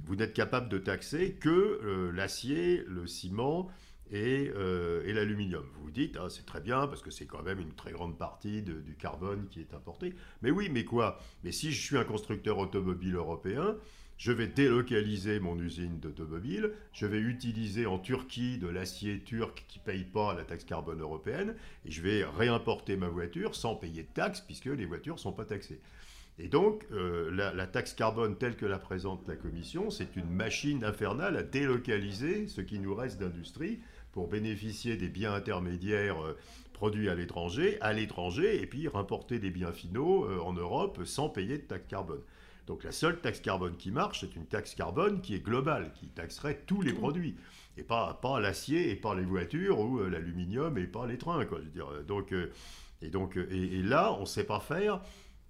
vous 0.05 0.15
n'êtes 0.15 0.33
capable 0.33 0.69
de 0.69 0.79
taxer 0.79 1.33
que 1.33 1.49
euh, 1.83 2.11
l'acier, 2.11 2.83
le 2.87 3.05
ciment 3.05 3.69
euh, 4.11 5.03
et, 5.05 5.13
l'aluminium. 5.13 5.65
Vous 5.75 5.83
vous 5.83 5.91
dites, 5.91 6.17
ah, 6.19 6.31
c'est 6.31 6.47
très 6.47 6.59
bien 6.59 6.87
parce 6.87 7.03
que 7.03 7.11
c'est 7.11 7.27
quand 7.27 7.43
même 7.43 7.59
une 7.59 7.73
très 7.73 7.91
grande 7.91 8.17
partie 8.17 8.63
du 8.63 8.95
carbone 8.97 9.45
qui 9.51 9.59
est 9.59 9.75
importé. 9.75 10.15
Mais 10.41 10.49
oui, 10.49 10.69
mais 10.71 10.83
quoi? 10.83 11.19
Mais 11.43 11.51
si 11.51 11.71
je 11.71 11.79
suis 11.79 11.97
un 11.99 12.05
constructeur 12.05 12.57
automobile 12.57 13.13
européen, 13.13 13.75
je 14.23 14.31
vais 14.31 14.47
délocaliser 14.47 15.41
mon 15.41 15.59
usine 15.59 15.99
d'automobile, 15.99 16.71
je 16.93 17.05
vais 17.05 17.19
utiliser 17.19 17.85
en 17.85 17.99
Turquie 17.99 18.57
de 18.57 18.69
l'acier 18.69 19.19
turc 19.19 19.65
qui 19.67 19.79
ne 19.79 19.83
paye 19.83 20.05
pas 20.05 20.33
la 20.33 20.45
taxe 20.45 20.63
carbone 20.63 21.01
européenne, 21.01 21.55
et 21.85 21.91
je 21.91 22.01
vais 22.01 22.23
réimporter 22.23 22.95
ma 22.95 23.09
voiture 23.09 23.53
sans 23.53 23.75
payer 23.75 24.03
de 24.03 24.07
taxes, 24.13 24.39
puisque 24.39 24.67
les 24.67 24.85
voitures 24.85 25.15
ne 25.15 25.19
sont 25.19 25.33
pas 25.33 25.43
taxées. 25.43 25.81
Et 26.39 26.47
donc, 26.47 26.85
euh, 26.93 27.31
la, 27.31 27.67
taxe 27.67 27.93
carbone 27.93 28.37
telle 28.37 28.55
que 28.55 28.65
la 28.65 28.79
présente 28.79 29.27
la 29.27 29.35
Commission, 29.35 29.89
c'est 29.89 30.15
une 30.15 30.29
machine 30.29 30.85
infernale 30.85 31.35
à 31.35 31.43
délocaliser 31.43 32.47
ce 32.47 32.61
qui 32.61 32.79
nous 32.79 32.95
reste 32.95 33.19
d'industrie 33.19 33.79
pour 34.13 34.29
bénéficier 34.29 34.95
des 34.95 35.09
biens 35.09 35.33
intermédiaires 35.33 36.23
euh, 36.23 36.37
produits 36.71 37.09
à 37.09 37.15
l'étranger, 37.15 37.77
à 37.81 37.91
l'étranger, 37.91 38.61
et 38.61 38.67
puis 38.67 38.87
remporter 38.87 39.39
des 39.39 39.51
biens 39.51 39.73
finaux 39.73 40.23
euh, 40.23 40.39
en 40.39 40.53
Europe 40.53 41.01
sans 41.03 41.27
payer 41.27 41.57
de 41.57 41.63
taxe 41.63 41.89
carbone. 41.89 42.21
Donc 42.67 42.83
la 42.83 42.91
seule 42.91 43.19
taxe 43.19 43.41
carbone 43.41 43.75
qui 43.75 43.91
marche, 43.91 44.21
c'est 44.21 44.35
une 44.35 44.45
taxe 44.45 44.73
carbone 44.75 45.21
qui 45.21 45.35
est 45.35 45.39
globale, 45.39 45.91
qui 45.93 46.07
taxerait 46.07 46.61
tous 46.65 46.81
les 46.81 46.93
produits, 46.93 47.35
et 47.77 47.83
pas, 47.83 48.13
pas 48.21 48.39
l'acier, 48.39 48.91
et 48.91 48.95
pas 48.95 49.15
les 49.15 49.25
voitures, 49.25 49.79
ou 49.79 49.99
euh, 49.99 50.09
l'aluminium, 50.09 50.77
et 50.77 50.87
pas 50.87 51.05
les 51.05 51.17
trains. 51.17 51.45
Quoi, 51.45 51.59
je 51.59 51.65
veux 51.65 51.71
dire. 51.71 52.03
Donc, 52.07 52.31
euh, 52.31 52.51
et, 53.01 53.09
donc, 53.09 53.37
euh, 53.37 53.47
et, 53.51 53.81
là, 53.81 54.13
on 54.13 54.21
ne 54.21 54.25
sait 54.25 54.45
pas 54.45 54.59
faire, 54.59 55.01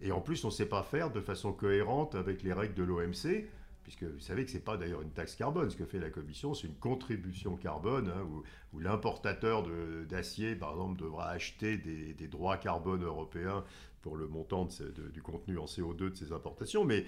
et 0.02 0.12
en 0.12 0.22
plus, 0.22 0.44
on 0.44 0.48
ne 0.48 0.54
sait 0.54 0.66
pas 0.66 0.84
faire 0.84 1.12
de 1.12 1.22
façon 1.22 1.54
cohérente 1.54 2.16
avec 2.16 2.42
les 2.42 2.54
règles 2.54 2.74
de 2.74 2.84
l'OMC, 2.84 3.46
puisque 3.84 4.04
vous 4.04 4.20
savez 4.20 4.46
que 4.46 4.52
ce 4.52 4.56
n'est 4.56 4.64
pas 4.64 4.78
d'ailleurs 4.78 5.02
une 5.02 5.12
taxe 5.12 5.36
carbone. 5.36 5.70
Ce 5.70 5.76
que 5.76 5.86
fait 5.86 6.00
la 6.00 6.10
Commission, 6.10 6.54
c'est 6.54 6.68
une 6.68 6.76
contribution 6.76 7.58
carbone, 7.58 8.08
hein, 8.08 8.26
où, 8.74 8.80
l'importateur 8.80 9.64
d'acier, 10.10 10.56
par 10.56 10.72
exemple, 10.72 11.00
devra 11.00 11.30
acheter 11.30 11.78
des, 11.78 12.14
des, 12.14 12.28
droits 12.28 12.58
carbone 12.58 13.04
européens 13.04 13.64
pour 14.04 14.18
le 14.18 14.28
montant 14.28 14.68
du 15.12 15.22
contenu 15.24 15.58
en 15.58 15.66
CO2 15.66 16.12
de 16.12 16.16
ces 16.16 16.32
importations, 16.34 16.84
mais, 16.84 17.06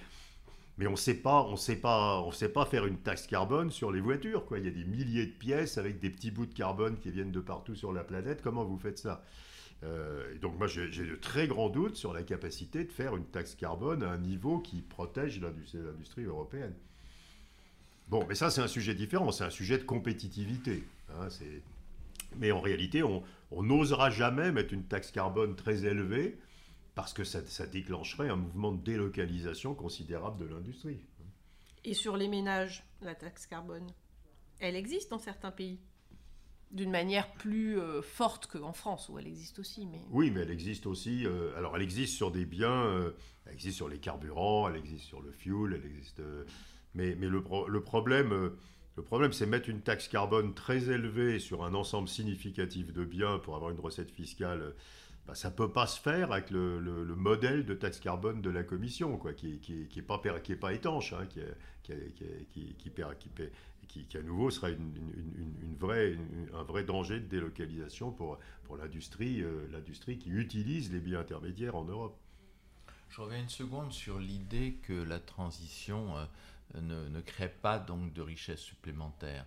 mais 0.77 0.87
on 0.87 0.91
ne 0.91 0.95
sait 0.95 1.13
pas, 1.21 2.65
faire 2.65 2.87
une 2.87 2.97
taxe 2.97 3.27
carbone 3.27 3.69
sur 3.69 3.91
les 3.91 3.99
voitures. 3.99 4.45
Quoi. 4.45 4.57
Il 4.57 4.65
y 4.65 4.67
a 4.67 4.71
des 4.71 4.85
milliers 4.85 5.27
de 5.27 5.33
pièces 5.33 5.77
avec 5.77 5.99
des 5.99 6.09
petits 6.09 6.31
bouts 6.31 6.47
de 6.47 6.53
carbone 6.53 6.97
qui 6.97 7.11
viennent 7.11 7.33
de 7.33 7.41
partout 7.41 7.75
sur 7.75 7.93
la 7.93 8.03
planète. 8.03 8.41
Comment 8.41 8.63
vous 8.63 8.79
faites 8.79 8.97
ça? 8.97 9.23
Euh, 9.83 10.37
donc 10.39 10.57
moi 10.57 10.67
j'ai 10.67 10.87
de 10.87 11.15
très 11.17 11.47
grands 11.47 11.69
doutes 11.69 11.97
sur 11.97 12.13
la 12.13 12.23
capacité 12.23 12.85
de 12.85 12.91
faire 12.93 13.17
une 13.17 13.25
taxe 13.25 13.55
carbone 13.55 14.03
à 14.03 14.09
un 14.09 14.17
niveau 14.17 14.59
qui 14.59 14.81
protège 14.81 15.41
l'industrie 15.41 16.23
européenne. 16.23 16.73
Bon, 18.07 18.25
mais 18.27 18.35
ça 18.35 18.49
c'est 18.49 18.61
un 18.61 18.67
sujet 18.67 18.95
différent, 18.95 19.33
c'est 19.33 19.43
un 19.43 19.49
sujet 19.49 19.77
de 19.77 19.83
compétitivité. 19.83 20.85
Hein, 21.09 21.27
mais 22.37 22.53
en 22.53 22.61
réalité, 22.61 23.03
on 23.03 23.23
n'osera 23.51 24.09
jamais 24.09 24.53
mettre 24.53 24.73
une 24.73 24.83
taxe 24.83 25.11
carbone 25.11 25.55
très 25.55 25.85
élevée 25.85 26.37
parce 26.95 27.13
que 27.13 27.25
ça, 27.25 27.67
déclencherait 27.67 28.29
un 28.29 28.37
mouvement 28.37 28.71
de 28.71 28.81
délocalisation 28.81 29.75
considérable 29.75 30.39
de 30.39 30.45
l'industrie. 30.45 31.01
Et 31.83 31.93
sur 31.93 32.17
les 32.17 32.29
ménages, 32.29 32.83
la 33.01 33.13
taxe 33.13 33.45
carbone, 33.45 33.87
elle 34.59 34.75
existe 34.75 35.11
dans 35.11 35.19
certains 35.19 35.51
pays 35.51 35.79
d'une 36.71 36.89
manière 36.89 37.31
plus 37.33 37.79
euh, 37.79 38.01
forte 38.01 38.47
qu'en 38.47 38.73
France, 38.73 39.07
où 39.09 39.19
elle 39.19 39.27
existe 39.27 39.59
aussi. 39.59 39.85
Mais... 39.85 40.01
Oui, 40.09 40.31
mais 40.31 40.41
elle 40.41 40.51
existe 40.51 40.87
aussi. 40.87 41.25
Euh, 41.25 41.55
alors, 41.57 41.75
elle 41.75 41.83
existe 41.83 42.15
sur 42.15 42.31
des 42.31 42.45
biens, 42.45 42.85
euh, 42.85 43.11
elle 43.45 43.53
existe 43.53 43.77
sur 43.77 43.87
les 43.87 43.99
carburants, 43.99 44.67
elle 44.67 44.77
existe 44.77 45.03
sur 45.03 45.21
le 45.21 45.31
fuel, 45.31 45.73
elle 45.73 45.85
existe. 45.85 46.21
mais 46.95 47.15
mais 47.15 47.27
le, 47.27 47.43
le, 47.67 47.81
problème, 47.81 48.51
le 48.97 49.03
problème, 49.03 49.31
c'est 49.31 49.45
mettre 49.45 49.69
une 49.69 49.81
taxe 49.81 50.07
carbone 50.07 50.53
très 50.53 50.89
élevée 50.89 51.39
sur 51.39 51.63
un 51.63 51.75
ensemble 51.75 52.07
significatif 52.07 52.91
de 52.91 53.05
biens 53.05 53.37
pour 53.37 53.55
avoir 53.55 53.71
une 53.71 53.79
recette 53.79 54.11
fiscale 54.11 54.73
bah, 55.27 55.33
ça 55.33 55.49
ne 55.49 55.55
peut 55.55 55.71
pas 55.71 55.87
se 55.87 55.99
faire 55.99 56.31
avec 56.31 56.51
le, 56.51 56.79
modèle 57.15 57.65
de 57.65 57.73
taxe 57.73 57.99
carbone 57.99 58.41
de 58.41 58.49
la 58.49 58.63
Commission, 58.63 59.17
quoi, 59.17 59.33
qui 59.33 59.59
n'est 59.95 60.01
pas, 60.03 60.19
pas 60.19 60.73
étanche, 60.73 61.13
hein, 61.13 61.25
qui, 61.27 61.41
qui, 63.87 64.17
à 64.17 64.21
nouveau 64.21 64.51
sera 64.51 64.69
une, 64.69 64.93
une, 65.63 65.75
vraie, 65.77 66.17
un 66.53 66.63
vrai 66.63 66.83
danger 66.83 67.19
de 67.19 67.25
délocalisation 67.25 68.11
pour, 68.11 68.37
pour 68.65 68.77
l'industrie 68.77 69.41
euh, 69.41 69.67
qui 70.05 70.29
utilise 70.29 70.91
les 70.91 70.99
biens 70.99 71.21
intermédiaires 71.21 71.75
en 71.75 71.85
Europe. 71.85 72.17
Je 73.09 73.21
reviens 73.21 73.39
une 73.39 73.49
seconde 73.49 73.93
sur 73.93 74.19
l'idée 74.19 74.77
que 74.83 74.93
la 74.93 75.19
transition 75.19 76.17
euh, 76.17 76.25
ne, 76.81 77.07
ne, 77.07 77.21
crée 77.21 77.49
pas 77.49 77.79
donc 77.79 78.13
de 78.13 78.21
richesse 78.21 78.59
supplémentaire. 78.59 79.45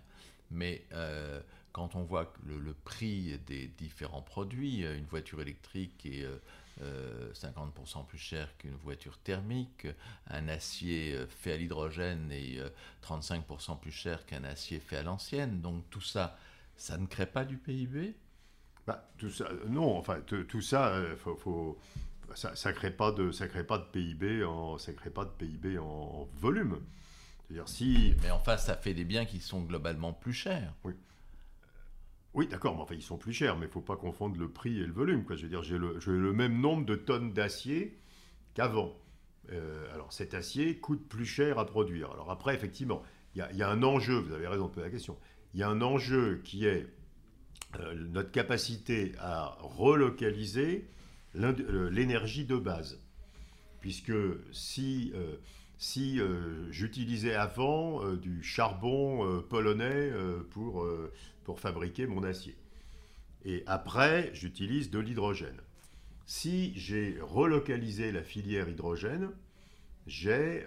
Mais 0.51 0.85
euh, 0.93 1.41
quand 1.71 1.95
on 1.95 2.03
voit 2.03 2.33
le, 2.45 2.73
prix 2.73 3.37
des 3.45 3.67
différents 3.67 4.21
produits, 4.21 4.85
euh, 4.85 4.97
une 4.97 5.05
voiture 5.05 5.41
électrique 5.41 6.05
est 6.05 6.25
50% 6.81 6.81
euh, 6.81 8.03
plus 8.07 8.17
cher 8.17 8.55
qu'une 8.57 8.75
voiture 8.75 9.17
thermique, 9.19 9.87
un 10.27 10.47
acier 10.47 11.25
fait 11.29 11.53
à 11.53 11.57
l'hydrogène 11.57 12.31
est 12.31 12.59
35% 13.03 13.79
plus 13.79 13.91
cher 13.91 14.25
qu'un 14.25 14.43
acier 14.43 14.79
fait 14.79 14.97
à 14.97 15.03
l'ancienne. 15.03 15.61
Donc 15.61 15.89
tout 15.89 16.01
ça, 16.01 16.37
ça 16.77 16.97
ne 16.97 17.05
crée 17.05 17.25
pas 17.25 17.45
du 17.45 17.57
PIB 17.57 18.15
bah, 18.87 19.07
tout 19.17 19.29
ça, 19.29 19.49
Non, 19.67 19.97
enfin 19.97 20.21
tout 20.21 20.61
ça, 20.61 20.99
faut, 21.17 21.77
ça 22.33 22.51
ne 22.51 22.71
crée, 22.71 22.91
pas 22.91 23.11
de, 23.11 23.31
ça 23.31 23.47
crée 23.47 23.63
pas 23.63 23.77
de 23.77 23.85
PIB 23.85 24.43
en, 24.43 24.77
ça 24.77 24.93
crée 24.93 25.09
pas 25.09 25.25
de 25.25 25.31
PIB 25.31 25.77
en 25.77 26.27
volume. 26.35 26.79
Si... 27.65 28.13
Mais 28.21 28.31
enfin, 28.31 28.57
ça 28.57 28.75
fait 28.75 28.93
des 28.93 29.05
biens 29.05 29.25
qui 29.25 29.39
sont 29.39 29.61
globalement 29.61 30.13
plus 30.13 30.33
chers. 30.33 30.73
Oui. 30.83 30.93
Oui, 32.33 32.47
d'accord, 32.47 32.75
mais 32.75 32.81
enfin, 32.81 32.95
ils 32.95 33.01
sont 33.01 33.17
plus 33.17 33.33
chers, 33.33 33.55
mais 33.57 33.65
il 33.65 33.69
ne 33.69 33.73
faut 33.73 33.81
pas 33.81 33.95
confondre 33.95 34.37
le 34.37 34.49
prix 34.49 34.79
et 34.79 34.85
le 34.85 34.93
volume. 34.93 35.25
Quoi. 35.25 35.35
Je 35.35 35.43
veux 35.43 35.49
dire, 35.49 35.63
j'ai 35.63 35.77
le, 35.77 36.33
même 36.33 36.61
nombre 36.61 36.85
de 36.85 36.95
tonnes 36.95 37.33
d'acier 37.33 37.97
qu'avant. 38.53 38.95
Euh, 39.51 39.91
alors, 39.93 40.13
cet 40.13 40.35
acier 40.35 40.77
coûte 40.77 41.07
plus 41.07 41.25
cher 41.25 41.57
à 41.57 41.65
produire. 41.65 42.11
Alors 42.11 42.29
après, 42.29 42.53
effectivement, 42.53 43.01
il 43.35 43.45
y, 43.53 43.63
a 43.63 43.69
un 43.69 43.83
enjeu, 43.83 44.19
vous 44.19 44.33
avez 44.33 44.47
raison 44.47 44.67
de 44.67 44.71
poser 44.71 44.85
la 44.85 44.91
question, 44.91 45.17
il 45.53 45.59
y 45.59 45.63
a 45.63 45.69
un 45.69 45.81
enjeu 45.81 46.41
qui 46.43 46.65
est 46.65 46.87
euh, 47.79 47.95
notre 47.95 48.31
capacité 48.31 49.13
à 49.19 49.57
relocaliser 49.61 50.87
euh, 51.35 51.89
l'énergie 51.89 52.45
de 52.45 52.57
base. 52.57 52.99
Puisque 53.81 54.13
si 54.51 55.13
si 55.77 56.19
j'utilisais 56.69 57.33
avant 57.33 58.03
du 58.15 58.43
charbon 58.43 59.41
polonais 59.49 60.11
pour, 60.49 60.85
pour 61.49 61.59
fabriquer 61.59 62.05
mon 62.05 62.21
acier. 62.21 62.55
Et 63.43 63.63
après, 63.65 64.29
j'utilise 64.35 64.91
de 64.91 64.99
l'hydrogène. 64.99 65.59
Si 66.27 66.77
j'ai 66.77 67.17
relocalisé 67.19 68.11
la 68.11 68.21
filière 68.21 68.69
hydrogène, 68.69 69.31
j'ai 70.05 70.61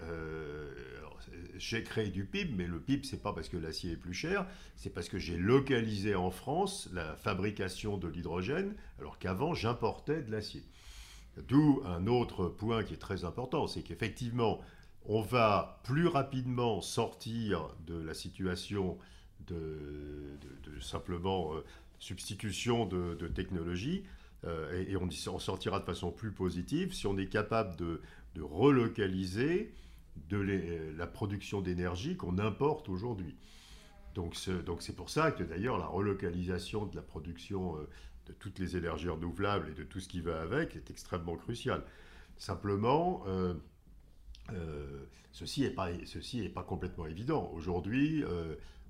créé 1.85 2.09
du 2.09 2.25
PIB, 2.25 2.55
mais 2.57 2.67
le 2.67 2.81
PIB, 2.81 3.07
c'est 3.07 3.23
pas 3.23 3.33
parce 3.33 3.49
que 3.49 3.57
l'acier 3.57 3.93
est 3.93 3.97
plus 3.97 4.13
cher, 4.13 4.45
c'est 4.75 4.91
parce 4.91 5.09
que 5.09 5.21
j'ai 5.21 5.37
localisé 5.37 6.17
en 6.17 6.33
France 6.33 6.89
la 6.93 7.15
fabrication 7.15 7.97
de 7.97 8.09
l'hydrogène, 8.09 8.75
alors 8.99 9.21
qu'avant, 9.21 9.55
j'importais 9.55 10.21
de 10.23 10.33
l'acier. 10.33 10.65
D'où 11.47 11.81
un 11.85 12.09
autre 12.09 12.49
point 12.49 12.83
qui 12.83 12.95
est 12.95 12.97
très 12.97 13.25
important, 13.25 13.69
c'est 13.69 13.83
qu'effectivement, 13.83 14.61
on 15.07 15.21
va 15.21 15.81
plus 15.85 16.09
rapidement 16.09 16.81
sortir 16.81 17.69
de 17.87 18.03
la 18.03 18.15
situation 18.15 18.99
de, 19.47 20.81
simplement 20.81 21.55
euh, 21.55 21.65
substitution 21.99 22.87
de, 22.87 23.29
technologie, 23.29 24.05
euh, 24.45 24.85
et, 24.89 24.97
on, 24.97 25.09
on, 25.33 25.39
sortira 25.39 25.79
de 25.79 25.85
façon 25.85 26.11
plus 26.11 26.33
positive 26.33 26.93
si 26.93 27.07
on 27.07 27.17
est 27.17 27.29
capable 27.29 27.77
de, 27.77 28.01
relocaliser 28.41 29.73
de 30.31 30.39
la 30.97 31.07
production 31.07 31.61
d'énergie 31.61 32.17
qu'on 32.17 32.39
importe 32.39 32.89
aujourd'hui. 32.89 33.37
Donc 34.15 34.35
c'est 34.35 34.97
pour 34.97 35.11
ça 35.11 35.33
que 35.33 35.43
d'ailleurs 35.43 35.79
la 35.79 35.87
relocalisation 35.87 36.87
de 36.87 36.97
la 36.97 37.03
production 37.03 37.77
euh, 37.77 37.89
de 38.27 38.33
toutes 38.33 38.59
les 38.59 38.77
énergies 38.77 39.09
renouvelables 39.09 39.71
et 39.71 39.75
de 39.75 39.85
tout 39.85 40.01
ce 40.01 40.09
qui 40.09 40.21
va 40.21 40.41
avec 40.41 40.77
est 40.77 40.91
extrêmement 40.91 41.37
cruciale. 41.37 41.85
Simplement, 42.39 43.25
ceci 45.33 45.61
n'est 45.63 45.71
pas, 45.71 45.91
pas, 46.55 46.63
complètement 46.63 47.07
évident. 47.07 47.51
Aujourd'hui, 47.55 48.25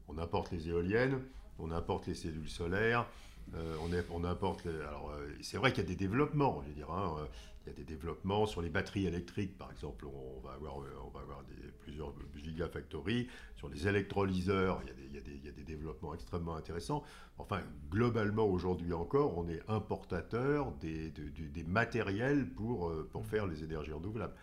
on 0.09 0.19
importe 0.19 0.51
les 0.51 0.69
éoliennes, 0.69 1.21
on 1.59 1.71
importe 1.71 2.07
les 2.07 2.15
cellules 2.15 2.49
solaires, 2.49 3.07
euh, 3.55 3.77
on, 4.11 4.25
importe. 4.25 4.67
alors, 4.67 5.11
euh, 5.11 5.29
c'est 5.43 5.59
vrai 5.59 5.73
qu'il 5.73 5.83
y 5.83 5.87
a 5.87 5.89
des 5.89 5.97
développements, 5.97 6.63
je 6.63 6.69
veux 6.69 6.75
dire. 6.75 6.91
Hein, 6.91 7.17
euh, 7.19 7.27
il 7.65 7.69
y 7.69 7.73
a 7.73 7.77
des 7.77 7.85
développements 7.85 8.47
sur 8.47 8.61
les 8.61 8.71
batteries 8.71 9.07
électriques, 9.07 9.57
par 9.57 9.71
exemple. 9.71 10.07
On 10.07 10.41
va 10.41 10.55
avoir, 10.55 10.79
on 10.79 11.11
va 11.11 11.21
avoir 11.21 11.45
plusieurs 11.81 12.13
gigafactories. 12.35 13.29
Sur 13.55 13.69
les 13.69 13.87
électrolyseurs, 13.87 14.81
il 14.83 14.89
y, 14.89 14.91
a 14.91 14.95
des, 14.95 15.05
il, 15.05 15.15
y 15.15 15.19
a 15.19 15.21
des, 15.21 15.31
il 15.31 15.45
y, 15.45 15.49
a 15.49 15.53
des, 15.53 15.63
développements 15.63 16.13
extrêmement 16.15 16.57
intéressants. 16.57 17.05
Enfin, 17.39 17.61
globalement, 17.89 18.47
aujourd'hui 18.47 18.93
encore, 18.93 19.39
on 19.39 19.49
est 19.49 19.61
importateur 19.69 20.73
des, 20.81 21.11
des 21.11 21.65
matériels 21.65 22.49
pour, 22.49 22.93
pour 23.11 23.27
faire 23.27 23.47
les 23.47 23.63
énergies 23.63 23.93
renouvelables. 23.93 24.35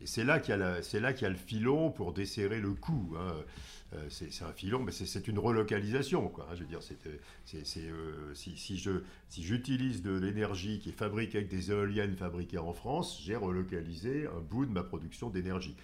Et 0.00 0.06
c'est 0.06 0.24
là 0.24 0.40
qu'il 0.40 0.56
y, 0.56 1.24
a 1.24 1.28
le 1.28 1.34
filon 1.34 1.90
pour 1.90 2.12
desserrer 2.12 2.60
le 2.60 2.72
coût. 2.72 3.14
Hein. 3.18 3.34
Euh, 3.92 4.06
c'est 4.08 4.44
un 4.44 4.52
filon, 4.52 4.82
mais 4.82 4.92
c'est 4.92 5.26
une 5.26 5.38
relocalisation. 5.38 6.32
Hein. 6.38 6.54
Je 6.54 6.60
veux 6.60 6.66
dire, 6.66 6.78
euh, 6.78 8.32
je, 8.34 9.00
si 9.28 9.42
j'utilise 9.42 10.02
de 10.02 10.12
l'énergie 10.12 10.78
qui 10.78 10.90
est 10.90 10.98
fabriquée 10.98 11.38
avec 11.38 11.50
des 11.50 11.70
éoliennes 11.70 12.16
fabriquées 12.16 12.58
en 12.58 12.72
France, 12.72 13.20
j'ai 13.24 13.36
relocalisé 13.36 14.26
un 14.26 14.40
bout 14.40 14.64
de 14.64 14.70
ma 14.70 14.84
production 14.84 15.28
d'énergie. 15.28 15.76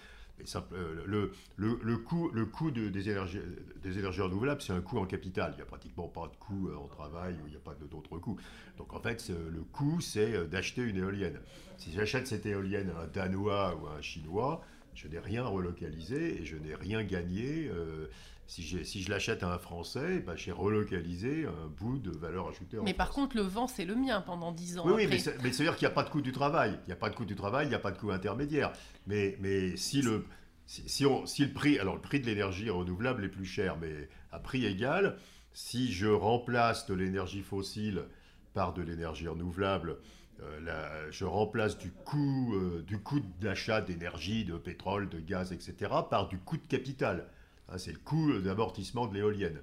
Euh, 0.73 1.03
le, 1.05 1.31
le, 1.55 1.79
le, 1.81 1.97
coût, 1.97 2.29
le 2.31 2.45
coût 2.45 2.71
des, 2.71 3.09
énergies, 3.09 3.39
des 3.81 3.97
énergies 3.97 4.21
renouvelables, 4.21 4.61
c'est 4.61 4.73
un 4.73 4.81
coût 4.81 4.99
en 4.99 5.05
capital. 5.05 5.51
Il 5.53 5.57
n'y 5.57 5.63
a 5.63 5.65
pratiquement 5.65 6.07
pas 6.07 6.27
de 6.27 6.35
coût 6.35 6.69
en 6.73 6.87
travail, 6.87 7.35
il 7.45 7.51
n'y 7.51 7.57
a 7.57 7.59
pas 7.59 7.75
d'autres 7.89 8.17
coûts. 8.19 8.37
Donc 8.77 8.93
en 8.93 8.99
fait, 8.99 9.29
le 9.29 9.61
coût, 9.63 9.99
c'est 10.01 10.47
d'acheter 10.47 10.83
une 10.83 10.97
éolienne. 10.97 11.39
Si 11.77 11.91
j'achète 11.91 12.27
cette 12.27 12.45
éolienne 12.45 12.91
à 12.95 13.01
un 13.03 13.07
Danois 13.07 13.75
ou 13.75 13.87
à 13.87 13.93
un 13.97 14.01
Chinois, 14.01 14.61
je 14.97 15.07
n'ai 15.07 15.19
rien 15.19 15.45
relocalisé 15.45 16.41
et 16.41 16.45
je 16.45 16.57
n'ai 16.57 16.73
rien 16.73 17.03
gagné. 17.03 17.69
Euh, 17.69 18.07
si, 18.47 18.85
si, 18.85 19.03
je 19.03 19.09
l'achète 19.09 19.43
à 19.43 19.53
un 19.53 19.59
Français, 19.59 20.19
bah, 20.19 20.35
j'ai 20.35 20.53
relocalisé 20.53 21.45
un 21.45 21.67
bout 21.67 21.99
de 21.99 22.11
valeur 22.11 22.47
ajoutée. 22.47 22.79
En 22.79 22.83
mais 22.83 22.93
par 22.93 23.11
contre, 23.11 23.35
le 23.35 23.43
vent, 23.43 23.67
c'est 23.67 23.85
le 23.85 23.95
mien 23.95 24.21
pendant 24.21 24.53
10 24.53 24.79
ans. 24.79 24.83
Oui, 24.85 24.93
oui 24.95 25.07
mais 25.07 25.19
c'est-à-dire 25.19 25.75
qu'il 25.75 25.85
n'y 25.85 25.91
a 25.91 25.95
pas 25.95 26.03
de 26.03 26.09
coût 26.09 26.21
du 26.21 26.31
travail. 26.31 26.79
Il 26.85 26.87
n'y 26.87 26.93
a 26.93 26.97
pas 26.97 27.09
de 27.09 27.15
coût 27.15 27.25
du 27.25 27.35
travail, 27.35 27.65
il 27.65 27.69
n'y 27.69 27.75
a 27.75 27.79
pas 27.79 27.91
de 27.91 27.97
coût 27.97 28.11
intermédiaire. 28.11 28.71
Mais, 29.05 29.37
mais 29.41 29.75
si, 29.75 30.01
le, 30.01 30.25
si, 30.65 31.05
on, 31.05 31.25
si 31.25 31.45
le 31.45 31.53
prix, 31.53 31.77
alors 31.77 31.95
le 31.95 32.01
prix 32.01 32.21
de 32.21 32.25
l'énergie 32.25 32.69
renouvelable 32.69 33.25
est 33.25 33.29
plus 33.29 33.45
cher, 33.45 33.77
mais 33.81 34.09
à 34.31 34.39
prix 34.39 34.65
égal, 34.65 35.17
si 35.53 35.91
je 35.91 36.07
remplace 36.07 36.85
de 36.85 36.93
l'énergie 36.93 37.41
fossile 37.41 38.05
par 38.53 38.73
de 38.73 38.81
l'énergie 38.81 39.27
renouvelable, 39.27 39.97
euh, 40.41 41.07
je 41.09 41.25
remplace 41.25 41.77
du 41.77 41.91
coût, 41.91 42.53
euh, 42.55 42.83
du 42.83 42.99
coût 42.99 43.21
d'achat 43.41 43.81
d'énergie, 43.81 44.45
de 44.45 44.57
pétrole, 44.57 45.09
de 45.09 45.19
gaz, 45.19 45.51
etc., 45.51 45.91
par 46.09 46.27
du 46.27 46.37
coût 46.37 46.57
de 46.57 46.67
capital. 46.67 47.27
Hein, 47.69 47.77
c'est 47.77 47.91
le 47.91 47.99
coût 47.99 48.39
d'amortissement 48.39 49.07
de 49.07 49.15
l'éolienne. 49.15 49.59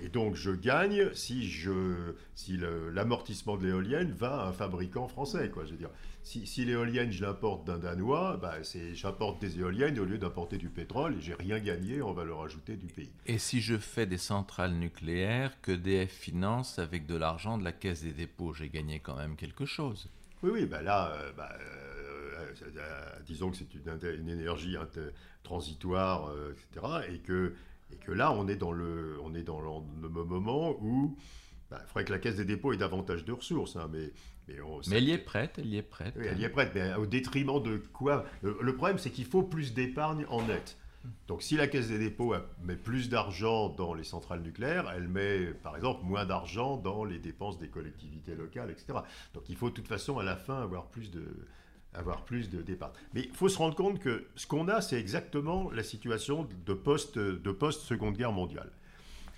Et 0.00 0.08
donc 0.08 0.34
je 0.34 0.50
gagne 0.50 1.12
si, 1.14 1.48
je, 1.48 2.14
si 2.34 2.58
l'amortissement 2.92 3.56
de 3.56 3.66
l'éolienne 3.66 4.10
va 4.12 4.42
à 4.42 4.48
un 4.48 4.52
fabricant 4.52 5.06
français. 5.06 5.48
Quoi. 5.50 5.64
Je 5.64 5.72
veux 5.72 5.76
dire, 5.76 5.90
si, 6.24 6.46
si 6.46 6.64
l'éolienne, 6.64 7.12
je 7.12 7.22
l'importe 7.22 7.66
d'un 7.66 7.78
Danois, 7.78 8.36
bah, 8.36 8.54
j'importe 8.94 9.40
des 9.40 9.60
éoliennes 9.60 9.98
au 10.00 10.04
lieu 10.04 10.18
d'importer 10.18 10.58
du 10.58 10.70
pétrole 10.70 11.16
et 11.18 11.20
j'ai 11.20 11.34
rien 11.34 11.60
gagné 11.60 12.02
en 12.02 12.12
valeur 12.12 12.42
ajoutée 12.42 12.76
du 12.76 12.86
pays. 12.86 13.12
Et 13.26 13.38
si 13.38 13.60
je 13.60 13.78
fais 13.78 14.06
des 14.06 14.18
centrales 14.18 14.74
nucléaires 14.74 15.60
que 15.60 15.72
DF 15.72 16.10
finance 16.10 16.80
avec 16.80 17.06
de 17.06 17.16
l'argent 17.16 17.56
de 17.56 17.64
la 17.64 17.72
Caisse 17.72 18.02
des 18.02 18.12
dépôts, 18.12 18.52
j'ai 18.54 18.70
gagné 18.70 18.98
quand 18.98 19.16
même 19.16 19.36
quelque 19.36 19.66
chose. 19.66 20.08
Oui, 20.42 20.50
oui, 20.52 20.66
bah 20.66 20.82
là, 20.82 21.12
euh, 21.12 21.32
bah, 21.36 21.50
euh, 21.60 21.91
euh, 21.91 21.91
disons 23.26 23.50
que 23.50 23.56
c'est 23.56 23.74
une, 23.74 23.98
une, 24.20 24.28
énergie 24.28 24.76
transitoire, 25.42 26.30
etc. 26.50 27.04
Et 27.10 27.18
que 27.18 27.54
et 27.92 27.96
que 27.96 28.12
là, 28.12 28.32
on 28.32 28.48
est 28.48 28.56
dans 28.56 28.72
le, 28.72 29.18
on 29.22 29.34
est 29.34 29.42
dans 29.42 29.60
le, 29.60 30.08
moment 30.08 30.76
où 30.80 31.16
bah, 31.70 31.78
il 31.82 31.86
faudrait 31.88 32.04
que 32.04 32.12
la 32.12 32.18
Caisse 32.18 32.36
des 32.36 32.44
dépôts 32.44 32.72
ait 32.72 32.76
davantage 32.76 33.24
de 33.24 33.32
ressources. 33.32 33.76
Hein, 33.76 33.88
mais, 33.92 34.10
mais, 34.48 34.56
mais, 34.88 34.96
elle 34.96 35.08
y 35.08 35.12
est 35.12 35.18
prête, 35.18 35.58
elle 35.58 35.66
y 35.66 35.76
est 35.76 35.82
prête. 35.82 36.14
Oui, 36.16 36.26
elle 36.28 36.38
y 36.38 36.44
est 36.44 36.48
prête, 36.48 36.72
mais 36.74 36.94
au 36.94 37.06
détriment 37.06 37.62
de 37.62 37.82
quoi? 37.92 38.24
Le, 38.42 38.74
problème, 38.74 38.98
c'est 38.98 39.10
qu'il 39.10 39.26
faut 39.26 39.42
plus 39.42 39.74
d'épargne 39.74 40.26
en 40.28 40.42
net. 40.42 40.76
Donc 41.26 41.42
si 41.42 41.56
la 41.56 41.66
Caisse 41.66 41.88
des 41.88 41.98
dépôts 41.98 42.32
met 42.62 42.76
plus 42.76 43.08
d'argent 43.08 43.70
dans 43.70 43.92
les 43.92 44.04
centrales 44.04 44.40
nucléaires, 44.40 44.88
elle 44.94 45.08
met 45.08 45.46
par 45.46 45.74
exemple 45.74 46.04
moins 46.04 46.24
d'argent 46.24 46.76
dans 46.76 47.02
les 47.02 47.18
dépenses 47.18 47.58
des 47.58 47.66
collectivités 47.66 48.36
locales, 48.36 48.70
etc. 48.70 49.00
Donc 49.34 49.48
il 49.48 49.56
faut 49.56 49.70
de 49.70 49.74
toute 49.74 49.88
façon 49.88 50.20
à 50.20 50.22
la 50.22 50.36
fin 50.36 50.62
avoir 50.62 50.86
plus 50.86 51.10
de, 51.10 51.24
avoir 51.94 52.24
plus 52.24 52.50
de 52.50 52.62
départ. 52.62 52.92
Mais 53.14 53.22
il 53.22 53.34
faut 53.34 53.48
se 53.48 53.58
rendre 53.58 53.74
compte 53.74 53.98
que 53.98 54.24
ce 54.36 54.46
qu'on 54.46 54.68
a, 54.68 54.80
c'est 54.80 54.98
exactement 54.98 55.70
la 55.70 55.82
situation 55.82 56.48
de 56.66 56.72
post-seconde 56.72 58.16
guerre 58.16 58.32
mondiale. 58.32 58.70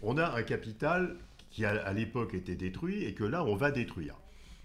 On 0.02 0.18
a 0.18 0.34
un 0.34 0.42
capital 0.42 1.16
qui 1.50 1.64
à 1.64 1.92
l'époque 1.92 2.34
était 2.34 2.56
détruit 2.56 3.04
et 3.04 3.14
que 3.14 3.24
là, 3.24 3.44
on 3.44 3.54
va 3.54 3.70
détruire. 3.70 4.16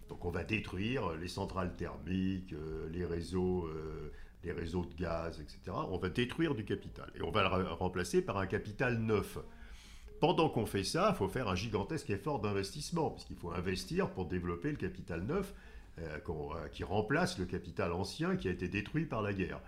Donc 0.10 0.26
on 0.26 0.32
va 0.32 0.44
détruire 0.44 1.12
les 1.14 1.28
centrales 1.28 1.76
thermiques, 1.76 2.54
euh, 2.54 2.90
les 2.92 3.06
réseaux, 3.06 3.68
euh, 3.68 4.12
les 4.44 4.52
réseaux 4.52 4.86
de 4.86 4.96
gaz, 4.96 5.40
etc. 5.40 5.60
On 5.90 5.98
va 5.98 6.10
détruire 6.10 6.56
du 6.56 6.66
capital 6.66 7.12
et 7.16 7.22
on 7.22 7.30
va 7.30 7.44
le 7.60 7.72
remplacer 7.74 8.24
par 8.24 8.38
un 8.38 8.48
capital 8.48 8.98
neuf. 8.98 9.38
Pendant 10.20 10.50
qu'on 10.50 10.66
fait 10.66 10.84
ça, 10.84 11.12
il 11.14 11.18
faut 11.18 11.30
faire 11.30 11.48
un 11.48 11.56
gigantesque 11.56 12.10
effort 12.10 12.40
d'investissement, 12.40 13.12
puisqu'il 13.12 13.38
faut 13.38 13.52
investir 13.52 14.10
pour 14.10 14.26
développer 14.26 14.72
le 14.72 14.78
capital 14.78 15.22
neuf 15.22 15.54
euh, 15.54 15.54
euh, 15.54 15.69
qui 16.72 16.84
remplace 16.84 17.38
le 17.38 17.46
capital 17.46 17.94
ancien 17.94 18.36
qui 18.36 18.48
a 18.48 18.52
été 18.52 18.68
détruit 18.68 19.06
par 19.06 19.22
la 19.22 19.34
guerre. 19.34 19.62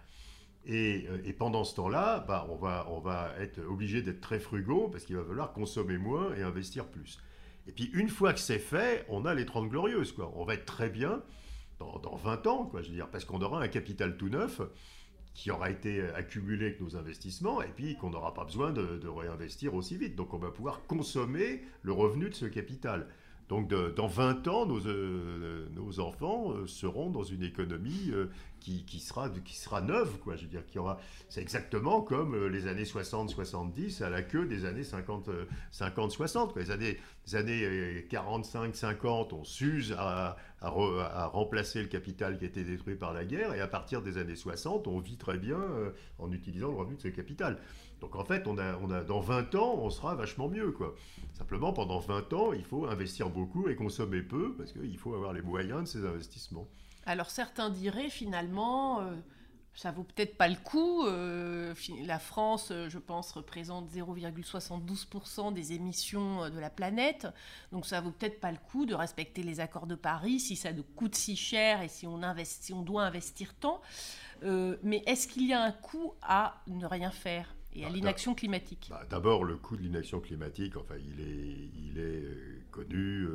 Et, 0.66 1.08
euh, 1.10 1.34
pendant 1.38 1.64
ce 1.64 1.76
temps-là, 1.76 2.24
bah, 2.28 2.48
on, 2.50 2.56
va, 3.00 3.34
être 3.40 3.60
obligé 3.66 4.02
d'être 4.02 4.22
très 4.22 4.40
frugaux 4.40 4.90
parce 4.90 5.06
qu'il 5.06 5.16
va 5.16 5.24
falloir 5.24 5.54
consommer 5.54 5.98
moins 5.98 6.36
et 6.36 6.44
investir 6.44 6.86
plus. 6.86 7.20
Et 7.68 7.72
puis 7.72 7.90
une 7.94 8.10
fois 8.10 8.34
que 8.34 8.40
c'est 8.40 8.60
fait, 8.60 9.06
on 9.10 9.26
a 9.26 9.34
les 9.34 9.46
30 9.46 9.70
glorieuses. 9.70 10.16
On 10.36 10.46
va 10.46 10.54
être 10.56 10.66
très 10.66 10.90
bien 10.90 11.24
dans, 11.80 12.00
dans 12.00 12.16
20 12.16 12.48
ans, 12.48 12.72
je 12.74 12.90
veux 12.90 12.96
dire, 12.96 13.10
parce 13.10 13.26
qu'on 13.26 13.42
aura 13.42 13.62
un 13.62 13.68
capital 13.68 14.18
tout 14.18 14.30
neuf 14.30 14.62
qui 15.34 15.52
aura 15.52 15.70
été 15.70 16.02
accumulé 16.10 16.68
avec 16.68 16.82
nos 16.82 16.96
investissements 16.98 17.62
et 17.62 17.70
puis 17.70 17.96
qu'on 17.96 18.10
n'aura 18.10 18.34
pas 18.34 18.44
besoin 18.44 18.72
de, 18.72 19.08
réinvestir 19.08 19.74
aussi 19.74 19.98
vite. 19.98 20.16
Donc 20.16 20.34
on 20.34 20.38
va 20.38 20.52
pouvoir 20.52 20.86
consommer 20.88 21.62
le 21.84 21.94
revenu 21.94 22.30
de 22.30 22.36
ce 22.36 22.46
capital. 22.46 23.08
Donc 23.52 23.68
dans 23.68 24.08
20 24.08 24.48
ans, 24.48 24.66
nos, 24.66 24.88
euh, 24.88 25.68
enfants 25.98 26.54
euh, 26.54 26.68
seront 26.68 27.10
dans 27.10 27.26
une 27.26 27.44
économie 27.44 28.10
euh, 28.14 28.28
qui, 28.62 28.86
qui, 28.86 29.02
sera, 29.02 29.30
qui 29.30 29.58
sera 29.58 29.82
neuve. 29.82 30.20
Quoi. 30.20 30.36
C'est 31.28 31.42
exactement 31.42 32.02
comme 32.02 32.48
les 32.48 32.68
années 32.68 32.86
60-70 32.86 34.04
à 34.04 34.10
la 34.10 34.22
queue 34.22 34.46
des 34.46 34.64
années 34.64 34.84
50-60. 34.84 36.58
les 36.58 36.72
années, 36.72 36.98
les 37.28 37.36
années 37.36 38.08
45-50, 38.10 39.34
on 39.34 39.44
s'use 39.44 39.94
à, 40.00 40.38
à, 40.62 41.28
remplacer 41.28 41.82
le 41.82 41.88
capital 41.88 42.38
qui 42.38 42.46
a 42.46 42.48
été 42.48 42.64
détruit 42.64 42.96
par 42.96 43.14
la 43.14 43.26
guerre, 43.26 43.54
et 43.54 43.62
à 43.62 43.68
partir 43.68 44.02
des 44.02 44.18
années 44.18 44.36
60, 44.36 44.88
on 44.88 45.00
vit 45.00 45.18
très 45.18 45.38
bien 45.38 45.60
en 46.20 46.32
utilisant 46.32 46.70
le 46.70 46.76
revenu 46.76 46.96
de 46.96 47.02
ce 47.02 47.08
capital. 47.08 47.58
Donc 48.00 48.16
en 48.16 48.24
fait, 48.24 48.48
on 48.48 48.58
a, 48.58 48.78
on 48.78 48.90
a, 48.92 49.04
dans 49.04 49.20
20 49.20 49.56
ans, 49.56 49.76
on 49.80 49.90
sera 49.90 50.16
vachement 50.16 50.50
mieux. 50.50 50.72
Quoi. 50.72 50.96
Simplement, 51.34 51.74
pendant 51.74 52.00
20 52.00 52.34
ans, 52.34 52.54
il 52.54 52.64
faut 52.64 52.86
investir 52.86 53.30
beaucoup 53.30 53.70
et 53.70 53.76
consommer 53.76 54.22
peu, 54.22 54.56
parce 54.56 54.72
qu'il 54.72 54.98
faut 54.98 55.14
avoir 55.16 55.34
les 55.34 55.42
moyens 55.42 55.84
de 55.84 55.88
ces 55.88 56.06
investissements. 56.06 56.68
Alors 57.06 57.30
certains 57.30 57.70
diraient 57.70 58.10
finalement, 58.10 59.02
euh, 59.02 59.16
ça 59.74 59.92
vaut 59.92 60.04
peut-être 60.04 60.38
pas 60.38 60.48
le 60.48 60.56
coup. 60.56 61.06
Euh, 61.06 61.74
la 62.06 62.20
France, 62.20 62.70
euh, 62.72 62.90
je 62.90 62.98
pense, 62.98 63.32
représente 63.32 63.90
0,72% 63.90 65.54
des 65.54 65.74
émissions 65.74 66.50
de 66.50 66.60
la 66.60 66.70
planète. 66.70 67.28
Donc 67.72 67.86
ça 67.86 68.02
vaut 68.02 68.12
peut-être 68.12 68.40
pas 68.40 68.52
le 68.52 68.58
coup 68.58 68.86
de 68.86 68.94
respecter 68.94 69.44
les 69.44 69.60
accords 69.60 69.88
de 69.88 69.96
Paris 69.96 70.40
si 70.40 70.56
ça 70.56 70.74
nous 70.74 70.84
coûte 70.84 71.16
si 71.16 71.36
cher 71.36 71.82
et 71.82 71.88
si 71.88 72.06
on, 72.08 72.82
doit 72.82 73.04
investir 73.04 73.54
tant. 73.56 73.82
mais 74.42 75.04
est-ce 75.06 75.28
qu'il 75.28 75.48
y 75.48 75.54
a 75.54 75.62
un 75.62 75.72
coût 75.72 76.14
à 76.22 76.62
ne 76.68 76.86
rien 76.86 77.12
faire 77.12 77.54
et 77.74 77.86
à 77.86 77.88
bah, 77.88 77.96
l'inaction 77.96 78.36
climatique? 78.36 78.88
bah, 78.90 79.06
D'abord, 79.10 79.44
le 79.44 79.58
coût 79.58 79.78
de 79.78 79.82
l'inaction 79.82 80.20
climatique, 80.20 80.76
enfin, 80.78 80.96
il 80.98 81.22
est, 81.22 81.70
il 81.76 81.98
est 81.98 82.24
euh, 82.24 82.62
connu. 82.72 83.28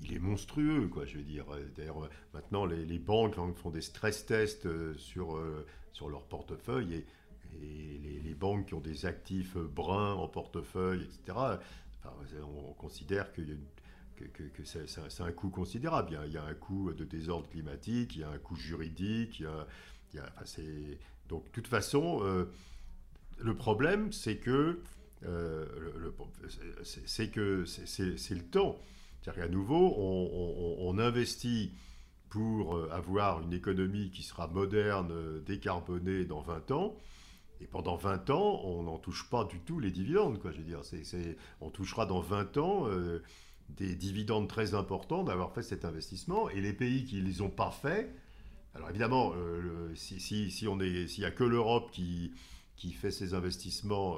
Euh, 0.00 0.04
il 0.04 0.14
est 0.14 0.18
monstrueux, 0.18 0.88
quoi, 0.88 1.04
je 1.06 1.18
veux 1.18 1.24
dire. 1.24 1.46
D'ailleurs, 1.76 2.08
maintenant, 2.34 2.66
les, 2.66 2.98
banques 2.98 3.36
font 3.56 3.70
des 3.70 3.80
stress 3.80 4.26
tests 4.26 4.68
sur, 4.96 5.40
sur 5.92 6.08
leur 6.08 6.24
portefeuille 6.24 6.94
et, 6.94 7.06
les, 8.22 8.34
banques 8.34 8.66
qui 8.66 8.74
ont 8.74 8.80
des 8.80 9.04
actifs 9.04 9.56
bruns 9.56 10.14
en 10.14 10.26
portefeuille, 10.26 11.02
etc., 11.02 11.38
on, 12.42 12.72
considère 12.72 13.30
que, 13.32 13.42
que, 14.16 14.64
c'est 14.64 15.22
un 15.22 15.32
coût 15.32 15.50
considérable. 15.50 16.18
Il 16.26 16.32
y, 16.32 16.38
a, 16.38 16.44
un 16.44 16.54
coût 16.54 16.92
de 16.94 17.04
désordre 17.04 17.48
climatique, 17.50 18.16
il 18.16 18.20
y 18.20 18.24
a 18.24 18.30
un 18.30 18.38
coût 18.38 18.56
juridique, 18.56 19.40
il 19.40 19.46
y 20.14 20.18
a, 20.18 20.32
donc, 21.28 21.44
de 21.44 21.50
toute 21.50 21.66
façon, 21.66 22.22
le 23.38 23.54
problème, 23.54 24.10
c'est 24.12 24.38
que 24.38 24.80
euh, 25.26 25.66
c'est 26.82 27.30
que 27.30 27.64
c'est 27.64 28.34
le 28.34 28.44
temps. 28.44 28.78
C'est-à-dire 29.20 29.44
qu'à 29.44 29.48
nouveau, 29.48 29.94
on, 29.98 30.98
investit 30.98 31.72
pour 32.28 32.76
euh, 32.76 32.88
avoir 32.92 33.42
une 33.42 33.52
économie 33.52 34.10
qui 34.10 34.22
sera 34.22 34.46
moderne, 34.46 35.42
décarbonée 35.44 36.24
dans 36.24 36.40
20 36.40 36.70
ans. 36.70 36.96
Et 37.60 37.66
pendant 37.66 37.96
20 37.96 38.30
ans, 38.30 38.60
on 38.64 38.84
n'en 38.84 38.98
touche 38.98 39.28
pas 39.28 39.44
du 39.44 39.60
tout 39.60 39.80
les 39.80 39.90
dividendes. 39.90 40.38
Je 40.42 40.48
veux 40.48 40.64
dire, 40.64 40.80
on 41.60 41.70
touchera 41.70 42.06
dans 42.06 42.20
20 42.20 42.56
ans 42.56 42.86
euh, 42.86 43.22
des 43.68 43.94
dividendes 43.94 44.48
très 44.48 44.74
importants 44.74 45.24
d'avoir 45.24 45.52
fait 45.52 45.62
cet 45.62 45.84
investissement. 45.84 46.48
Et 46.50 46.60
les 46.60 46.72
pays 46.72 47.04
qui 47.04 47.16
ne 47.16 47.26
les 47.26 47.42
ont 47.42 47.50
pas 47.50 47.70
fait, 47.70 48.14
alors 48.74 48.88
évidemment, 48.88 49.32
si, 49.94 50.66
on 50.68 50.80
est, 50.80 51.08
s'il 51.08 51.22
n'y 51.22 51.26
a 51.26 51.30
que 51.30 51.44
l'Europe 51.44 51.90
qui, 51.90 52.32
fait 52.92 53.10
ses 53.10 53.34
investissements 53.34 54.16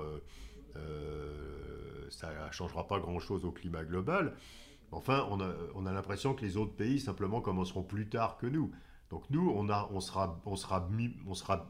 euh, 0.76 2.06
ça 2.10 2.30
ne 2.46 2.52
changera 2.52 2.86
pas 2.86 2.98
grand-chose 2.98 3.44
au 3.44 3.52
climat 3.52 3.84
global. 3.84 4.34
Enfin, 4.92 5.26
on 5.30 5.40
a, 5.40 5.52
on 5.74 5.86
a 5.86 5.92
l'impression 5.92 6.34
que 6.34 6.44
les 6.44 6.56
autres 6.56 6.74
pays 6.74 7.00
simplement 7.00 7.40
commenceront 7.40 7.82
plus 7.82 8.08
tard 8.08 8.36
que 8.36 8.46
nous. 8.46 8.70
Donc 9.10 9.24
nous, 9.30 9.50
on, 9.50 10.00
sera, 10.00 10.40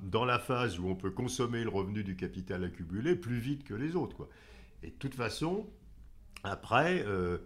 dans 0.02 0.24
la 0.24 0.38
phase 0.38 0.78
où 0.78 0.86
on 0.86 0.94
peut 0.94 1.10
consommer 1.10 1.64
le 1.64 1.70
revenu 1.70 2.04
du 2.04 2.14
capital 2.14 2.62
accumulé 2.62 3.16
plus 3.16 3.38
vite 3.38 3.64
que 3.64 3.74
les 3.74 3.96
autres. 3.96 4.28
Et 4.82 4.90
de 4.90 4.94
toute 4.94 5.14
façon, 5.14 5.68
après, 6.44 7.04
euh, 7.06 7.38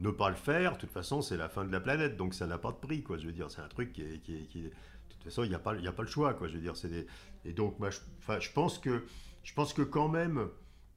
ne 0.00 0.10
pas 0.10 0.30
le 0.30 0.36
faire, 0.36 0.72
de 0.72 0.78
toute 0.78 0.90
façon, 0.90 1.22
c'est 1.22 1.36
la 1.36 1.48
fin 1.48 1.64
de 1.64 1.70
la 1.70 1.80
planète. 1.80 2.16
Donc 2.16 2.34
ça 2.34 2.46
n'a 2.46 2.58
pas 2.58 2.72
de 2.72 2.78
prix. 2.78 3.04
Je 3.08 3.26
veux 3.26 3.32
dire, 3.32 3.50
c'est 3.50 3.60
un 3.60 3.68
truc 3.68 3.92
qui 3.92 4.02
de 4.02 4.70
toute 5.08 5.22
façon, 5.22 5.44
il 5.44 5.48
n'y 5.48 5.54
a, 5.54 5.58
pas, 5.58 5.72
le 6.02 6.08
choix. 6.08 6.36
Je 6.42 6.54
veux 6.54 6.60
dire, 6.60 6.76
c'est 6.76 7.06
Et 7.44 7.52
donc, 7.52 7.78
moi, 7.78 7.90
je, 7.90 7.98
je, 8.40 8.52
pense 8.52 8.78
que, 8.78 9.04
je 9.42 9.54
pense 9.54 9.72
que 9.72 9.82
quand 9.82 10.08
même, 10.08 10.48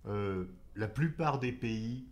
euh, 0.08 0.45
la 0.76 0.88
plupart 0.88 1.39
des 1.39 1.52
pays, 1.52 2.08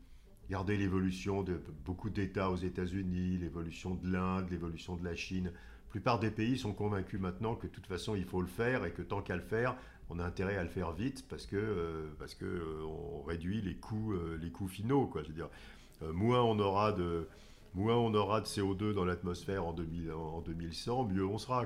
regardez 0.47 0.77
l'évolution 0.77 1.43
de 1.43 1.60
beaucoup 1.86 2.10
d'États 2.10 2.49
aux 2.49 2.55
États-Unis, 2.55 3.38
l'évolution 3.38 3.95
de 3.95 4.12
l'Inde, 4.12 4.49
l'évolution 4.49 4.95
de 4.95 5.03
la 5.03 5.15
Chine, 5.15 5.45
la 5.45 5.89
plupart 5.89 6.19
des 6.19 6.31
pays 6.31 6.58
sont 6.58 6.73
convaincus 6.73 7.19
maintenant 7.19 7.55
que 7.55 7.67
de 7.67 7.71
toute 7.71 7.88
façon 7.88 8.15
il 8.15 8.25
faut 8.25 8.41
le 8.41 8.47
faire 8.47 8.86
et 8.86 8.91
que 8.91 9.01
tant 9.01 9.21
qu'à 9.21 9.36
le 9.36 9.41
faire, 9.41 9.75
on 10.10 10.19
a 10.19 10.23
intérêt 10.23 10.58
à 10.58 10.63
le 10.63 10.69
faire 10.69 10.91
vite 10.91 11.25
parce 11.29 11.45
que 11.45 11.55
euh, 11.55 12.08
parce 12.19 12.36
que 12.36 12.45
euh, 12.45 12.84
on 12.86 13.23
réduit 13.23 13.62
les 13.62 13.75
coûts 13.75 14.13
les 14.39 14.51
coûts 14.51 14.67
finaux 14.67 15.12
moins 16.13 16.43
on 16.43 16.60
aura 16.60 16.91
de 16.91 17.27
moins 17.73 17.95
on 17.95 18.13
aura 18.13 18.41
de 18.41 18.45
CO2 18.45 18.93
dans 18.93 19.05
l'atmosphère 19.05 19.65
en, 19.65 19.69
en 19.73 20.41
2100, 20.41 21.05
mieux 21.05 21.25
on 21.25 21.38
sera 21.38 21.65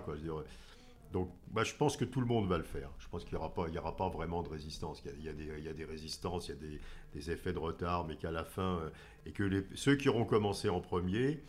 donc, 1.11 1.31
bah, 1.51 1.63
je 1.63 1.73
pense 1.73 1.97
que 1.97 2.05
tout 2.05 2.19
le 2.19 2.27
monde 2.27 2.47
va 2.47 2.57
le 2.57 2.63
faire. 2.63 2.91
Je 2.99 3.07
pense 3.07 3.23
qu'il 3.23 3.33
n'y 3.33 3.39
aura, 3.39 3.53
pas, 3.53 3.67
aura 3.67 3.95
pas 3.95 4.09
vraiment 4.09 4.43
de 4.43 4.49
résistance. 4.49 5.01
Il 5.17 5.23
y 5.23 5.29
a, 5.29 5.33
des, 5.33 5.45
il 5.57 5.63
y 5.63 5.67
a 5.67 5.73
des, 5.73 5.85
résistances, 5.85 6.49
il 6.49 6.51
y 6.51 6.53
a 6.53 6.77
des, 7.13 7.31
effets 7.31 7.53
de 7.53 7.57
retard, 7.57 8.05
mais 8.05 8.15
qu'à 8.15 8.31
la 8.31 8.43
fin, 8.43 8.77
euh, 8.77 8.89
et 9.25 9.31
que 9.31 9.65
ceux 9.73 9.95
qui 9.95 10.07
auront 10.07 10.25
commencé 10.25 10.69
en 10.69 10.81
premier 10.81 11.39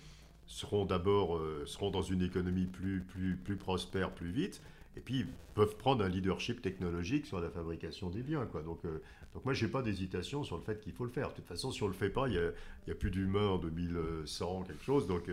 seront 0.47 0.87
d'abord 0.87 1.37
euh, 1.37 1.67
dans 1.93 2.03
une 2.03 2.23
économie 2.23 2.67
plus, 2.67 3.03
plus, 3.03 3.37
plus 3.37 3.57
prospère 3.57 4.13
plus 4.13 4.31
vite, 4.31 4.63
et 4.97 5.01
puis 5.01 5.27
peuvent 5.55 5.77
prendre 5.77 6.03
un 6.05 6.09
leadership 6.09 6.63
technologique 6.63 7.27
sur 7.27 7.39
la 7.41 7.51
fabrication 7.51 8.09
des 8.09 8.23
biens. 8.23 8.49
Donc, 8.65 8.85
euh, 8.87 9.03
donc 9.35 9.45
moi, 9.45 9.53
je 9.53 9.67
n'ai 9.67 9.71
pas 9.71 9.83
d'hésitation 9.83 10.43
sur 10.43 10.57
le 10.57 10.63
fait 10.63 10.81
qu'il 10.81 10.95
faut 10.95 11.05
le 11.05 11.11
faire. 11.11 11.29
De 11.29 11.35
toute 11.35 11.47
façon, 11.47 11.71
si 11.71 11.83
on 11.83 11.87
ne 11.87 11.93
le 11.93 11.97
fait 11.97 12.11
pas, 12.11 12.29
il 12.29 12.33
n'y 12.33 12.39
a, 12.39 12.51
a, 12.91 12.95
plus 12.95 13.11
d'humains 13.11 13.49
en 13.49 13.59
2100, 13.59 14.63
quelque 14.63 14.83
chose. 14.83 15.07
Donc, 15.07 15.31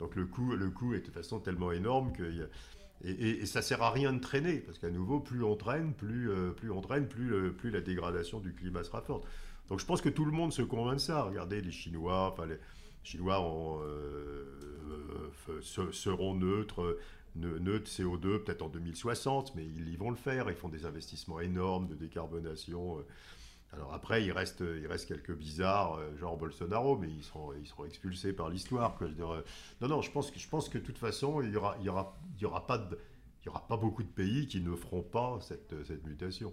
donc 0.00 0.16
le, 0.16 0.24
coût, 0.24 0.56
le 0.56 0.70
coût 0.70 0.94
est 0.94 1.00
de 1.00 1.04
toute 1.04 1.14
façon 1.14 1.38
tellement 1.38 1.70
énorme 1.70 2.12
qu'il 2.16 2.36
y 2.36 2.40
a 2.40 2.48
et, 3.04 3.46
ça 3.46 3.62
sert 3.62 3.82
à 3.82 3.90
rien 3.90 4.12
de 4.12 4.20
traîner, 4.20 4.58
parce 4.58 4.78
qu'à 4.78 4.90
nouveau, 4.90 5.18
plus 5.20 5.42
on 5.42 5.56
traîne, 5.56 5.92
plus, 5.92 6.30
euh, 6.30 6.50
plus 6.50 6.70
on 6.70 6.80
traîne, 6.80 7.08
plus, 7.08 7.34
euh, 7.34 7.50
plus 7.50 7.70
la 7.70 7.80
dégradation 7.80 8.38
du 8.38 8.52
climat 8.52 8.84
sera 8.84 9.02
forte. 9.02 9.24
Donc 9.68 9.80
je 9.80 9.86
pense 9.86 10.00
que 10.00 10.08
tout 10.08 10.24
le 10.24 10.30
monde 10.30 10.52
se 10.52 10.62
convainc 10.62 10.96
de 10.96 11.00
ça. 11.00 11.22
Regardez, 11.24 11.60
les 11.60 11.72
Chinois, 11.72 12.30
enfin 12.32 12.46
les 12.46 12.58
Chinois 13.02 13.40
euh, 13.84 14.44
seront 15.90 16.34
neutres, 16.34 16.98
neutres 17.34 17.90
CO2 17.90 18.44
peut-être 18.44 18.62
en 18.62 18.68
2060, 18.68 19.54
mais 19.56 19.64
ils, 19.64 19.88
y 19.88 19.96
vont 19.96 20.10
le 20.10 20.16
faire. 20.16 20.48
Ils 20.50 20.56
font 20.56 20.68
des 20.68 20.84
investissements 20.84 21.40
énormes 21.40 21.88
de 21.88 21.94
décarbonation. 21.94 22.98
Alors 23.72 23.94
après, 23.94 24.22
il 24.22 24.32
reste, 24.32 24.60
il 24.60 24.86
reste 24.86 25.08
quelques 25.08 25.34
bizarres, 25.34 25.94
euh, 25.94 26.16
genre 26.18 26.36
Bolsonaro, 26.36 26.98
mais 26.98 27.08
ils 27.08 27.24
seront, 27.24 27.52
ils 27.54 27.66
seront 27.66 27.86
expulsés 27.86 28.32
par 28.32 28.50
l'histoire. 28.50 28.98
Non, 29.80 29.88
non, 29.88 30.02
je 30.02 30.10
pense, 30.10 30.30
que, 30.30 30.38
je 30.38 30.48
pense 30.48 30.68
que 30.68 30.78
de 30.78 30.84
toute 30.84 30.98
façon, 30.98 31.40
il 31.40 31.50
n'y 31.50 31.56
aura, 31.56 31.76
il 31.80 31.86
y 31.86 31.88
aura, 31.88 32.18
il 32.36 32.42
y 32.42 32.44
aura, 32.44 32.66
pas 32.66 32.88
il 33.42 33.46
y 33.46 33.48
aura 33.48 33.66
pas 33.66 33.76
beaucoup 33.76 34.02
de 34.02 34.08
pays 34.08 34.46
qui 34.46 34.60
ne 34.60 34.74
feront 34.76 35.02
pas 35.02 35.38
cette, 35.40 35.74
cette 35.84 36.06
mutation. 36.06 36.52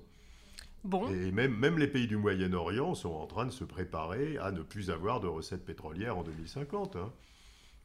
Bon. 0.83 1.09
Et 1.09 1.31
même, 1.31 1.55
même 1.55 1.77
les 1.77 1.87
pays 1.87 2.07
du 2.07 2.17
Moyen-Orient 2.17 2.95
sont 2.95 3.11
en 3.11 3.27
train 3.27 3.45
de 3.45 3.51
se 3.51 3.63
préparer 3.63 4.37
à 4.37 4.51
ne 4.51 4.61
plus 4.61 4.89
avoir 4.89 5.19
de 5.19 5.27
recettes 5.27 5.65
pétrolières 5.65 6.17
en 6.17 6.23
2050. 6.23 6.95
Hein. 6.95 7.11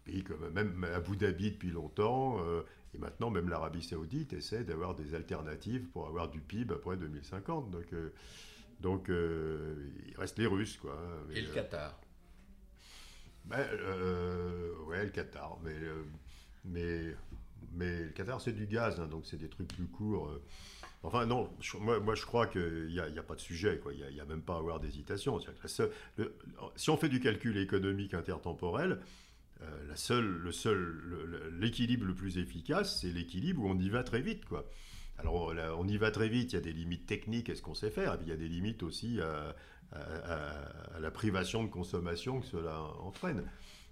Pays 0.04 0.22
comme 0.22 0.48
même 0.50 0.86
Abu 0.94 1.16
Dhabi 1.16 1.50
depuis 1.50 1.70
longtemps, 1.70 2.38
euh, 2.46 2.62
et 2.94 2.98
maintenant 2.98 3.30
même 3.30 3.48
l'Arabie 3.48 3.82
Saoudite 3.82 4.32
essaie 4.32 4.62
d'avoir 4.62 4.94
des 4.94 5.14
alternatives 5.14 5.86
pour 5.88 6.06
avoir 6.06 6.28
du 6.28 6.40
PIB 6.40 6.72
après 6.74 6.96
2050. 6.96 7.70
Donc, 7.70 7.92
euh, 7.92 8.12
donc, 8.80 9.08
euh, 9.08 9.90
il 10.06 10.16
reste 10.16 10.38
les 10.38 10.46
Russes, 10.46 10.76
quoi. 10.76 10.98
Et 11.34 11.40
le 11.40 11.48
euh, 11.48 11.54
Qatar 11.54 12.00
ben, 13.44 13.58
euh, 13.58 14.74
Ouais, 14.86 15.04
le 15.04 15.10
Qatar. 15.10 15.58
Mais, 15.62 15.76
mais, 16.64 17.14
mais 17.72 18.04
le 18.04 18.10
Qatar, 18.10 18.40
c'est 18.40 18.52
du 18.52 18.66
gaz, 18.66 19.00
hein, 19.00 19.06
donc 19.06 19.26
c'est 19.26 19.36
des 19.36 19.48
trucs 19.48 19.68
plus 19.68 19.86
courts. 19.86 20.30
Enfin, 21.02 21.26
non, 21.26 21.50
moi, 21.80 22.00
moi, 22.00 22.14
je 22.14 22.24
crois 22.24 22.46
qu'il 22.46 22.86
n'y 22.86 22.98
a, 22.98 23.04
a, 23.04 23.22
pas 23.22 23.34
de 23.34 23.40
sujet, 23.40 23.78
quoi. 23.78 23.92
Il 23.92 24.14
n'y 24.14 24.20
a, 24.20 24.24
même 24.24 24.42
pas 24.42 24.54
à 24.54 24.58
avoir 24.58 24.80
d'hésitation. 24.80 25.38
Si 26.76 26.90
on 26.90 26.96
fait 26.96 27.08
du 27.10 27.20
calcul 27.20 27.58
économique 27.58 28.14
intertemporel, 28.14 29.00
la 29.60 29.96
seule, 29.96 30.26
le 30.26 30.52
seul, 30.52 31.50
l'équilibre 31.58 32.06
le, 32.06 32.14
plus 32.14 32.38
efficace, 32.38 33.00
c'est 33.00 33.10
l'équilibre 33.10 33.62
où 33.62 33.68
on 33.68 33.78
y 33.78 33.88
va 33.88 34.02
très 34.02 34.20
vite, 34.20 34.44
quoi. 34.46 34.68
Alors 35.18 35.52
on 35.78 35.88
y 35.88 35.96
va 35.96 36.10
très 36.10 36.28
vite, 36.28 36.52
il 36.52 36.56
y 36.56 36.58
a 36.58 36.62
des 36.62 36.72
limites 36.72 37.06
techniques 37.06 37.50
à 37.50 37.54
ce 37.54 37.62
qu'on 37.62 37.74
sait 37.74 37.90
faire, 37.90 38.14
et 38.14 38.16
puis 38.16 38.26
il 38.26 38.30
y 38.30 38.32
a 38.32 38.36
des 38.36 38.48
limites 38.48 38.82
aussi 38.82 39.20
à, 39.20 39.54
la 40.98 41.10
privation 41.10 41.62
de 41.62 41.68
consommation 41.68 42.40
que 42.40 42.46
cela 42.46 42.80
entraîne. 43.00 43.44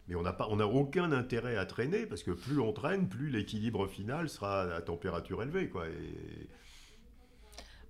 Mais 0.08 0.16
on 0.16 0.22
n'a 0.22 0.36
on 0.48 0.58
aucun 0.60 1.12
intérêt 1.12 1.56
à 1.56 1.64
traîner, 1.64 2.06
parce 2.06 2.24
que 2.24 2.32
plus 2.32 2.58
on 2.58 2.72
traîne, 2.72 3.08
plus 3.08 3.30
l'équilibre 3.30 3.86
final 3.86 4.28
sera 4.28 4.62
à 4.62 4.82
température 4.82 5.42
élevée. 5.42 5.68
Quoi, 5.68 5.86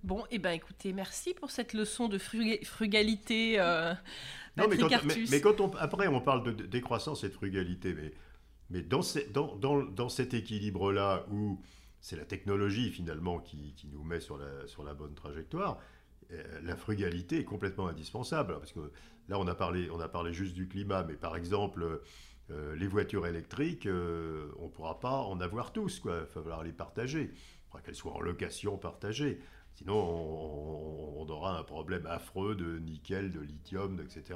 Bon, 0.03 0.25
et 0.25 0.35
eh 0.35 0.39
ben 0.39 0.51
écoutez, 0.51 0.91
merci 0.91 1.33
pour 1.33 1.49
cette 1.49 1.71
leçon 1.71 2.09
de 2.09 2.17
frugalité. 2.17 3.55
Euh, 3.57 3.93
non, 4.57 4.65
mais, 4.67 5.39
quand, 5.39 5.61
on, 5.61 5.73
après 5.75 6.07
on 6.07 6.19
parle 6.19 6.43
de 6.43 6.65
décroissance 6.65 7.23
et 7.23 7.29
de 7.29 7.33
frugalité, 7.33 7.93
mais, 7.93 8.13
mais 8.69 8.81
dans, 8.81 8.99
dans, 9.33 9.55
dans, 9.55 9.81
dans 9.81 10.09
cet 10.09 10.33
équilibre-là 10.33 11.25
où 11.31 11.57
c'est 12.03 12.17
la 12.17 12.25
technologie 12.25 12.91
finalement 12.91 13.39
qui, 13.39 13.73
nous 13.91 14.03
met 14.03 14.19
sur 14.19 14.37
la, 14.37 14.93
bonne 14.93 15.15
trajectoire. 15.15 15.79
Euh, 16.31 16.59
la 16.61 16.75
frugalité 16.75 17.39
est 17.39 17.43
complètement 17.45 17.87
indispensable, 17.87 18.59
parce 18.59 18.73
que 18.73 18.91
là 19.29 19.39
on 19.39 19.47
a 19.47 19.55
parlé, 19.55 19.89
on 19.89 20.01
a 20.01 20.09
parlé 20.09 20.33
juste 20.33 20.53
du 20.53 20.67
climat, 20.67 21.03
mais 21.03 21.15
par 21.15 21.37
exemple 21.37 22.01
euh, 22.51 22.75
les 22.75 22.87
voitures 22.87 23.25
électriques, 23.25 23.85
euh, 23.85 24.51
on 24.59 24.65
ne 24.65 24.69
pourra 24.69 24.99
pas 24.99 25.21
en 25.21 25.39
avoir 25.39 25.71
tous, 25.71 26.01
quoi. 26.01 26.15
il 26.15 26.19
va 26.19 26.25
falloir 26.25 26.63
les 26.63 26.73
partager, 26.73 27.31
il 27.31 27.65
faudra 27.67 27.81
qu'elles 27.81 27.95
soient 27.95 28.13
en 28.13 28.21
location 28.21 28.77
partagée. 28.77 29.39
Sinon, 29.73 29.95
on, 29.95 31.25
aura 31.29 31.57
un 31.57 31.63
problème 31.63 32.05
affreux 32.05 32.53
de 32.53 32.79
nickel, 32.79 33.31
de 33.31 33.39
lithium, 33.39 33.99
etc. 34.01 34.35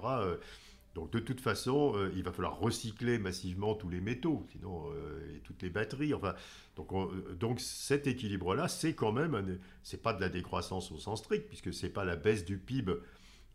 Donc 0.98 1.12
de 1.12 1.20
toute 1.20 1.42
façon, 1.42 1.94
euh, 1.96 2.12
il 2.16 2.24
va 2.24 2.32
falloir 2.32 2.58
recycler 2.58 3.20
massivement 3.20 3.76
tous 3.76 3.88
les 3.88 4.02
métaux, 4.02 4.48
sinon 4.52 4.86
euh, 4.92 5.36
et 5.36 5.40
toutes 5.42 5.62
les 5.62 5.70
batteries. 5.70 6.16
Enfin, 6.16 6.34
donc, 6.76 6.92
euh, 6.92 7.56
cet 7.60 8.08
équilibre-là, 8.08 8.68
c'est 8.68 8.96
quand 8.96 9.12
même, 9.12 9.60
c'est 9.84 10.02
pas 10.02 10.14
de 10.14 10.22
la 10.22 10.30
décroissance 10.30 10.92
au 10.92 10.98
sens 10.98 11.20
strict, 11.20 11.48
puisque 11.50 11.72
c'est 11.72 11.92
pas 11.92 12.04
la 12.04 12.16
baisse 12.16 12.46
du 12.46 12.58
PIB 12.58 12.94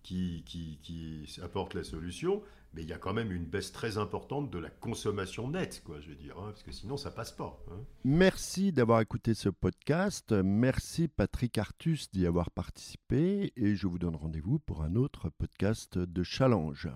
qui, 0.04 0.44
qui, 0.44 1.40
apporte 1.42 1.74
la 1.74 1.82
solution, 1.82 2.44
mais 2.74 2.82
il 2.82 2.88
y 2.88 2.92
a 2.92 2.98
quand 2.98 3.12
même 3.12 3.32
une 3.32 3.44
baisse 3.44 3.72
très 3.72 3.98
importante 3.98 4.48
de 4.50 4.58
la 4.60 4.70
consommation 4.70 5.48
nette, 5.50 5.82
quoi, 5.84 6.00
je 6.00 6.10
veux 6.10 6.14
dire, 6.14 6.38
hein, 6.38 6.50
parce 6.50 6.62
que 6.62 6.70
sinon 6.72 6.96
ça 6.96 7.10
passe 7.10 7.32
pas. 7.32 7.60
Hein. 7.72 7.80
Merci 8.04 8.70
d'avoir 8.70 9.00
écouté 9.00 9.34
ce 9.34 9.48
podcast. 9.48 10.32
Merci 10.32 11.08
Patrick 11.08 11.58
Artus 11.58 12.08
d'y 12.12 12.24
avoir 12.24 12.52
participé, 12.52 13.52
et 13.56 13.74
je 13.74 13.88
vous 13.88 13.98
donne 13.98 14.14
rendez-vous 14.14 14.60
pour 14.60 14.82
un 14.82 14.94
autre 14.94 15.28
podcast 15.28 15.98
de 15.98 16.22
Challenge. 16.22 16.88